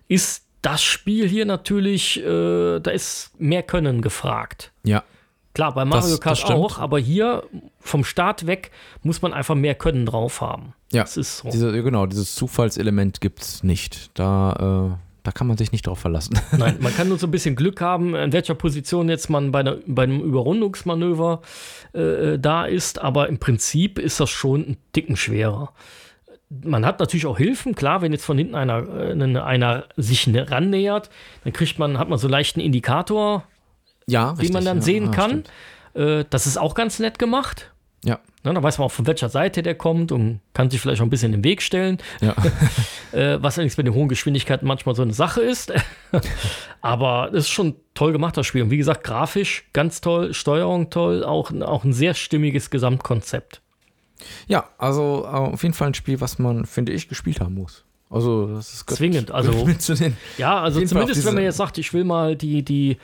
ist 0.08 0.46
das 0.62 0.82
Spiel 0.84 1.28
hier 1.28 1.46
natürlich, 1.46 2.22
äh, 2.24 2.80
da 2.80 2.92
ist 2.92 3.32
mehr 3.40 3.64
Können 3.64 4.02
gefragt. 4.02 4.72
ja. 4.84 5.04
Klar, 5.54 5.74
bei 5.74 5.86
Mario 5.86 6.10
Das- 6.10 6.20
Kart 6.20 6.44
das 6.44 6.50
auch, 6.52 6.80
aber 6.80 7.00
hier 7.00 7.44
vom 7.80 8.04
Start 8.04 8.46
weg 8.46 8.72
muss 9.04 9.22
man 9.22 9.32
einfach 9.32 9.56
mehr 9.56 9.74
Können 9.74 10.06
drauf 10.06 10.42
haben. 10.42 10.74
Ja, 10.92 11.04
Das 11.04 11.16
ist 11.16 11.38
so. 11.38 11.50
Diese, 11.50 11.72
genau, 11.82 12.08
dieses 12.08 12.36
Zufallselement 12.36 13.22
gibt 13.22 13.42
es 13.42 13.64
nicht. 13.64 14.10
Da, 14.20 14.98
äh, 14.98 15.05
da 15.26 15.32
kann 15.32 15.48
man 15.48 15.58
sich 15.58 15.72
nicht 15.72 15.88
drauf 15.88 16.00
verlassen. 16.00 16.40
Nein, 16.58 16.78
man 16.80 16.96
kann 16.96 17.10
nur 17.10 17.18
so 17.18 17.28
ein 17.28 17.32
bisschen 17.32 17.56
Glück 17.56 17.82
haben, 17.82 18.16
in 18.16 18.32
welcher 18.32 18.56
Position 18.56 19.10
jetzt 19.10 19.30
man 19.30 19.52
bei, 19.52 19.60
einer, 19.62 19.78
bei 19.88 20.04
einem 20.04 20.22
Überrundungsmanöver 20.22 21.42
äh, 21.94 22.38
da 22.40 22.66
ist, 22.66 23.02
aber 23.02 23.28
im 23.28 23.40
Prinzip 23.40 24.00
ist 24.00 24.20
das 24.20 24.30
schon 24.30 24.62
ein 24.62 24.78
Ticken 24.94 25.16
schwerer. 25.18 25.74
man 26.64 26.86
hat 26.86 27.00
natürlich 27.00 27.26
auch 27.26 27.38
Hilfen, 27.38 27.74
klar, 27.76 28.02
wenn 28.02 28.12
jetzt 28.12 28.26
von 28.26 28.38
hinten 28.38 28.56
einer, 28.56 28.88
äh, 28.88 29.40
einer 29.40 29.86
sich 29.98 30.28
ne, 30.28 30.50
rannähert, 30.50 31.10
dann 31.44 31.54
kriegt 31.54 31.80
man, 31.80 31.98
hat 31.98 32.08
man 32.08 32.20
so 32.20 32.28
leichten 32.28 32.60
Indikator, 32.60 33.44
Ja, 34.08 34.36
wie 34.38 34.42
richtig, 34.42 34.54
man 34.54 34.66
dann 34.66 34.78
ja. 34.78 34.84
sehen 34.84 35.10
Ah, 35.10 35.12
kann. 35.12 35.44
Äh, 35.96 36.26
das 36.30 36.46
ist 36.46 36.58
auch 36.58 36.76
ganz 36.76 37.00
nett 37.00 37.18
gemacht. 37.20 37.72
Ja, 38.06 38.20
Ne, 38.44 38.54
dann 38.54 38.62
weiß 38.62 38.78
man 38.78 38.86
auch, 38.86 38.92
von 38.92 39.08
welcher 39.08 39.30
Seite 39.30 39.64
der 39.64 39.74
kommt 39.74 40.12
und 40.12 40.40
kann 40.54 40.70
sich 40.70 40.80
vielleicht 40.80 41.02
auch 41.02 41.06
ein 41.06 41.10
bisschen 41.10 41.34
im 41.34 41.44
Weg 41.44 41.62
stellen. 41.62 41.98
ja. 42.22 42.36
Äh, 43.12 43.42
was 43.42 43.58
allerdings 43.58 43.78
bei 43.78 43.84
den 43.84 43.94
hohen 43.94 44.10
Geschwindigkeiten 44.10 44.68
manchmal 44.68 44.94
so 44.94 45.02
eine 45.02 45.14
Sache 45.14 45.40
ist. 45.42 45.72
Aber 46.82 47.30
es 47.32 47.46
ist 47.46 47.50
schon 47.50 47.76
toll 47.94 48.12
gemacht, 48.12 48.36
das 48.36 48.46
Spiel. 48.46 48.62
Und 48.62 48.72
wie 48.72 48.78
gesagt, 48.78 49.04
grafisch 49.06 49.64
ganz 49.72 50.02
toll, 50.02 50.34
Steuerung 50.34 50.90
toll, 50.90 51.24
auch, 51.24 51.52
auch 51.62 51.86
ein 51.86 51.94
sehr 51.94 52.14
stimmiges 52.14 52.70
Gesamtkonzept. 52.70 53.62
ja, 54.48 54.66
also 54.78 55.24
äh, 55.24 55.28
auf 55.28 55.64
jeden 55.64 55.74
Fall 55.74 55.88
ein 55.90 55.94
Spiel, 55.94 56.20
was 56.20 56.40
man, 56.40 56.66
finde 56.66 56.92
ich, 56.92 57.08
gespielt 57.08 57.40
haben 57.40 57.56
muss. 57.56 57.86
Also, 58.10 58.48
das 58.48 58.74
ist 58.74 58.90
Zwingend, 58.90 59.32
also- 59.32 59.66
mit 59.66 59.82
Ja, 60.38 60.60
also 60.62 60.84
zumindest 60.86 61.26
wenn 61.26 61.34
man 61.36 61.44
jetzt 61.44 61.58
sagt, 61.58 61.78
ich 61.78 61.94
will 61.94 62.04
mal 62.04 62.36
die, 62.36 62.64
die, 62.64 62.98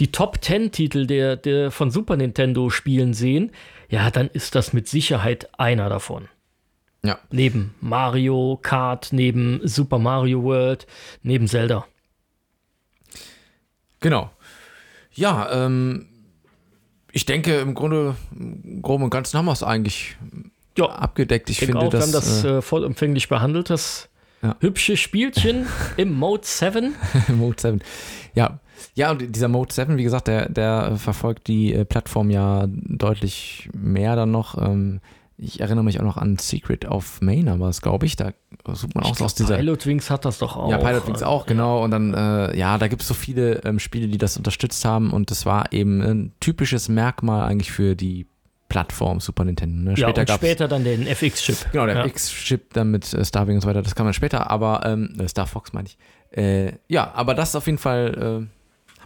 die 0.00 0.12
Top 0.12 0.42
10 0.42 0.72
Titel 0.72 1.06
der, 1.06 1.36
der 1.36 1.70
von 1.70 1.90
Super 1.90 2.16
Nintendo 2.16 2.70
Spielen 2.70 3.14
sehen, 3.14 3.50
ja, 3.88 4.10
dann 4.10 4.28
ist 4.28 4.54
das 4.54 4.72
mit 4.72 4.88
Sicherheit 4.88 5.48
einer 5.58 5.88
davon. 5.88 6.28
ja. 7.02 7.18
Neben 7.30 7.74
Mario 7.80 8.58
Kart, 8.62 9.08
neben 9.12 9.60
Super 9.66 9.98
Mario 9.98 10.42
World, 10.42 10.86
neben 11.22 11.46
Zelda. 11.48 11.86
Genau. 14.00 14.30
Ja, 15.14 15.50
ähm, 15.64 16.08
ich 17.12 17.24
denke, 17.24 17.58
im 17.60 17.74
Grunde, 17.74 18.16
im 18.38 18.82
Groben 18.82 19.04
und 19.04 19.10
Ganzen 19.10 19.38
haben 19.38 19.46
wir 19.46 19.52
es 19.52 19.62
eigentlich 19.62 20.16
Ja, 20.76 20.86
abgedeckt. 20.86 21.48
Ich 21.48 21.58
finde 21.60 21.78
auch, 21.78 21.92
wir 21.92 22.00
haben 22.00 22.12
das, 22.12 22.42
das 22.42 22.44
äh, 22.44 22.60
vollumfänglich 22.62 23.28
behandelt, 23.28 23.70
das 23.70 24.08
Ja. 24.42 24.56
hübsche 24.60 24.96
Spielchen 24.98 25.66
im 25.96 26.12
Mode 26.12 26.42
7. 26.44 26.94
äh, 27.28 27.32
Mode 27.32 27.56
7. 27.60 27.80
Ja. 28.34 28.58
Ja, 28.94 29.10
und 29.10 29.34
dieser 29.34 29.48
Mode 29.48 29.72
7, 29.72 29.96
wie 29.96 30.02
gesagt, 30.04 30.28
der, 30.28 30.48
der 30.48 30.96
verfolgt 30.96 31.46
die 31.48 31.72
äh, 31.74 31.84
Plattform 31.84 32.30
ja 32.30 32.66
deutlich 32.68 33.68
mehr 33.74 34.16
dann 34.16 34.30
noch. 34.30 34.56
Ähm, 34.60 35.00
ich 35.38 35.60
erinnere 35.60 35.84
mich 35.84 36.00
auch 36.00 36.04
noch 36.04 36.16
an 36.16 36.38
Secret 36.38 36.86
of 36.86 37.20
Maine, 37.20 37.60
war 37.60 37.68
es, 37.68 37.82
glaube 37.82 38.06
ich. 38.06 38.16
Da 38.16 38.32
sucht 38.72 38.94
man 38.94 39.04
auch 39.04 39.14
so 39.14 39.24
aus 39.26 39.34
dieser. 39.34 39.56
Pilot 39.58 39.84
Wings 39.84 40.08
hat 40.10 40.24
das 40.24 40.38
doch 40.38 40.56
auch. 40.56 40.70
Ja, 40.70 40.78
Pilot 40.78 41.06
Wings 41.06 41.22
auch, 41.22 41.44
genau. 41.44 41.84
Und 41.84 41.90
dann, 41.90 42.14
äh, 42.14 42.56
ja, 42.56 42.78
da 42.78 42.88
gibt 42.88 43.02
es 43.02 43.08
so 43.08 43.12
viele 43.14 43.62
ähm, 43.64 43.78
Spiele, 43.78 44.08
die 44.08 44.16
das 44.16 44.38
unterstützt 44.38 44.84
haben. 44.86 45.10
Und 45.12 45.30
das 45.30 45.44
war 45.44 45.72
eben 45.74 46.00
ein 46.00 46.32
typisches 46.40 46.88
Merkmal 46.88 47.46
eigentlich 47.46 47.70
für 47.70 47.94
die 47.96 48.26
Plattform 48.70 49.20
Super 49.20 49.44
Nintendo. 49.44 49.90
Ne? 49.90 49.90
Ja, 49.90 50.08
Später 50.08 50.20
und 50.22 50.26
gab's- 50.28 50.40
später 50.40 50.68
dann 50.68 50.84
den 50.84 51.06
FX-Chip. 51.06 51.70
Genau, 51.70 51.84
der 51.86 51.96
ja. 51.96 52.06
X-Chip 52.06 52.72
dann 52.72 52.90
mit 52.90 53.12
äh, 53.12 53.22
Starwing 53.24 53.56
und 53.56 53.60
so 53.60 53.68
weiter, 53.68 53.82
das 53.82 53.94
kann 53.94 54.06
man 54.06 54.14
später, 54.14 54.50
aber 54.50 54.86
ähm, 54.86 55.14
äh, 55.20 55.28
Star 55.28 55.46
Fox 55.46 55.72
meine 55.74 55.88
ich. 55.88 55.98
Äh, 56.36 56.72
ja, 56.88 57.12
aber 57.14 57.34
das 57.34 57.54
auf 57.54 57.66
jeden 57.66 57.78
Fall 57.78 58.46
äh, 58.48 58.55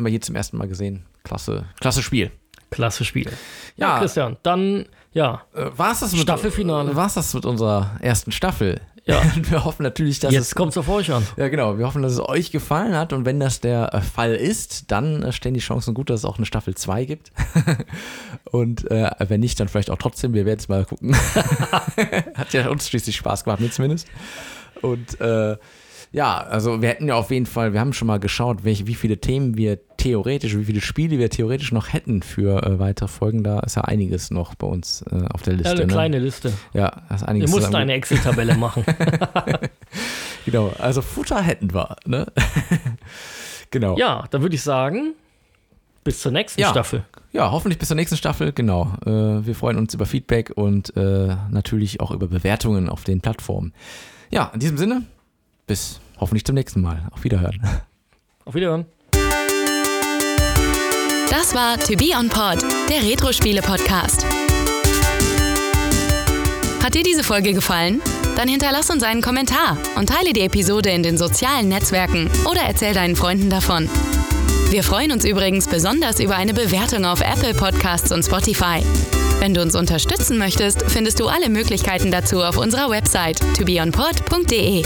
haben 0.00 0.06
wir 0.06 0.10
hier 0.10 0.22
zum 0.22 0.34
ersten 0.34 0.56
Mal 0.56 0.66
gesehen. 0.66 1.04
Klasse, 1.24 1.66
klasse 1.78 2.02
Spiel. 2.02 2.30
Klasse 2.70 3.04
Spiel. 3.04 3.30
Ja, 3.76 3.98
Christian, 3.98 4.38
dann, 4.42 4.86
ja, 5.12 5.42
äh, 5.54 5.66
war 5.76 5.92
es 5.92 6.00
das 6.00 6.12
mit 6.12 6.22
Staffelfinale. 6.22 6.96
War 6.96 7.06
es 7.06 7.14
das 7.14 7.34
mit 7.34 7.44
unserer 7.44 7.98
ersten 8.00 8.32
Staffel? 8.32 8.80
Ja. 9.04 9.22
wir 9.42 9.64
hoffen 9.64 9.82
natürlich, 9.82 10.18
dass 10.20 10.32
jetzt 10.32 10.46
es 10.46 10.54
kommt 10.54 10.76
auf 10.78 10.88
euch 10.88 11.12
an. 11.12 11.26
ja 11.36 11.48
genau, 11.48 11.76
wir 11.76 11.86
hoffen, 11.86 12.00
dass 12.00 12.12
es 12.12 12.20
euch 12.20 12.50
gefallen 12.50 12.94
hat 12.94 13.12
und 13.12 13.26
wenn 13.26 13.40
das 13.40 13.60
der 13.60 13.92
äh, 13.92 14.00
Fall 14.00 14.34
ist, 14.34 14.90
dann 14.90 15.22
äh, 15.22 15.32
stehen 15.32 15.52
die 15.52 15.60
Chancen 15.60 15.92
gut, 15.92 16.08
dass 16.08 16.20
es 16.20 16.24
auch 16.24 16.38
eine 16.38 16.46
Staffel 16.46 16.74
2 16.74 17.04
gibt. 17.04 17.32
und 18.52 18.90
äh, 18.90 19.10
wenn 19.18 19.40
nicht, 19.40 19.60
dann 19.60 19.68
vielleicht 19.68 19.90
auch 19.90 19.98
trotzdem, 19.98 20.32
wir 20.32 20.46
werden 20.46 20.60
es 20.60 20.68
mal 20.68 20.86
gucken. 20.86 21.14
hat 22.34 22.54
ja 22.54 22.70
uns 22.70 22.88
schließlich 22.88 23.16
Spaß 23.16 23.44
gemacht, 23.44 23.60
mir 23.60 23.70
zumindest. 23.70 24.08
Und 24.80 25.20
äh, 25.20 25.58
ja, 26.12 26.38
also 26.38 26.82
wir 26.82 26.88
hätten 26.88 27.06
ja 27.08 27.14
auf 27.14 27.30
jeden 27.30 27.46
Fall, 27.46 27.72
wir 27.72 27.80
haben 27.80 27.92
schon 27.92 28.06
mal 28.08 28.18
geschaut, 28.18 28.64
welche, 28.64 28.86
wie 28.86 28.94
viele 28.94 29.18
Themen 29.18 29.56
wir 29.56 29.78
theoretisch, 29.96 30.56
wie 30.56 30.64
viele 30.64 30.80
Spiele 30.80 31.18
wir 31.18 31.30
theoretisch 31.30 31.70
noch 31.72 31.92
hätten 31.92 32.22
für 32.22 32.62
äh, 32.64 32.78
weitere 32.78 33.06
Folgen. 33.08 33.44
Da 33.44 33.60
ist 33.60 33.76
ja 33.76 33.82
einiges 33.82 34.30
noch 34.30 34.54
bei 34.54 34.66
uns 34.66 35.02
äh, 35.10 35.24
auf 35.32 35.42
der 35.42 35.52
Liste. 35.54 35.68
Ja, 35.68 35.74
eine 35.76 35.86
ne? 35.86 35.92
kleine 35.92 36.18
Liste. 36.18 36.52
Ja, 36.72 37.02
da 37.08 37.14
ist 37.14 37.20
Wir 37.22 37.28
einiges 37.28 37.50
mussten 37.50 37.66
zusammen- 37.66 37.82
eine 37.82 37.92
Excel-Tabelle 37.94 38.56
machen. 38.56 38.84
Genau, 40.46 40.72
also 40.78 41.02
Futter 41.02 41.42
hätten 41.42 41.74
wir, 41.74 41.96
ne? 42.06 42.26
genau. 43.70 43.96
ja, 43.98 44.24
dann 44.30 44.42
würde 44.42 44.54
ich 44.54 44.62
sagen, 44.62 45.12
bis 46.02 46.20
zur 46.20 46.32
nächsten 46.32 46.60
Ja. 46.60 46.70
Staffel. 46.70 47.04
Ja, 47.32 47.50
hoffentlich 47.52 47.78
bis 47.78 47.88
zur 47.88 47.94
nächsten 47.94 48.16
Staffel, 48.16 48.52
genau. 48.52 48.92
Äh, 49.04 49.46
wir 49.46 49.54
freuen 49.54 49.76
uns 49.76 49.92
über 49.94 50.06
Feedback 50.06 50.50
und 50.54 50.96
äh, 50.96 51.36
natürlich 51.50 52.00
auch 52.00 52.10
über 52.10 52.26
Bewertungen 52.26 52.88
auf 52.88 53.04
den 53.04 53.20
Plattformen. 53.20 53.72
Ja, 54.30 54.50
in 54.54 54.60
diesem 54.60 54.78
Sinne, 54.78 55.02
bis 55.70 56.00
hoffentlich 56.18 56.44
zum 56.44 56.56
nächsten 56.56 56.80
Mal. 56.80 57.06
Auf 57.12 57.22
Wiederhören. 57.22 57.60
Auf 58.44 58.54
Wiederhören. 58.56 58.86
Das 61.30 61.54
war 61.54 61.78
To 61.78 61.94
Be 61.94 62.10
On 62.18 62.28
Pod, 62.28 62.58
der 62.90 63.08
Retro-Spiele-Podcast. 63.08 64.26
Hat 66.82 66.94
dir 66.94 67.04
diese 67.04 67.22
Folge 67.22 67.52
gefallen? 67.52 68.02
Dann 68.34 68.48
hinterlass 68.48 68.90
uns 68.90 69.04
einen 69.04 69.22
Kommentar 69.22 69.76
und 69.96 70.08
teile 70.08 70.32
die 70.32 70.40
Episode 70.40 70.90
in 70.90 71.04
den 71.04 71.16
sozialen 71.16 71.68
Netzwerken 71.68 72.28
oder 72.50 72.62
erzähl 72.62 72.92
deinen 72.92 73.14
Freunden 73.14 73.48
davon. 73.48 73.88
Wir 74.70 74.82
freuen 74.82 75.12
uns 75.12 75.24
übrigens 75.24 75.68
besonders 75.68 76.18
über 76.18 76.34
eine 76.34 76.52
Bewertung 76.52 77.04
auf 77.04 77.20
Apple 77.20 77.54
Podcasts 77.54 78.10
und 78.10 78.24
Spotify. 78.24 78.82
Wenn 79.40 79.54
du 79.54 79.62
uns 79.62 79.74
unterstützen 79.74 80.36
möchtest, 80.36 80.82
findest 80.90 81.18
du 81.18 81.26
alle 81.26 81.48
Möglichkeiten 81.48 82.10
dazu 82.10 82.42
auf 82.42 82.58
unserer 82.58 82.90
Website 82.90 83.40
tobeonpod.de. 83.56 84.82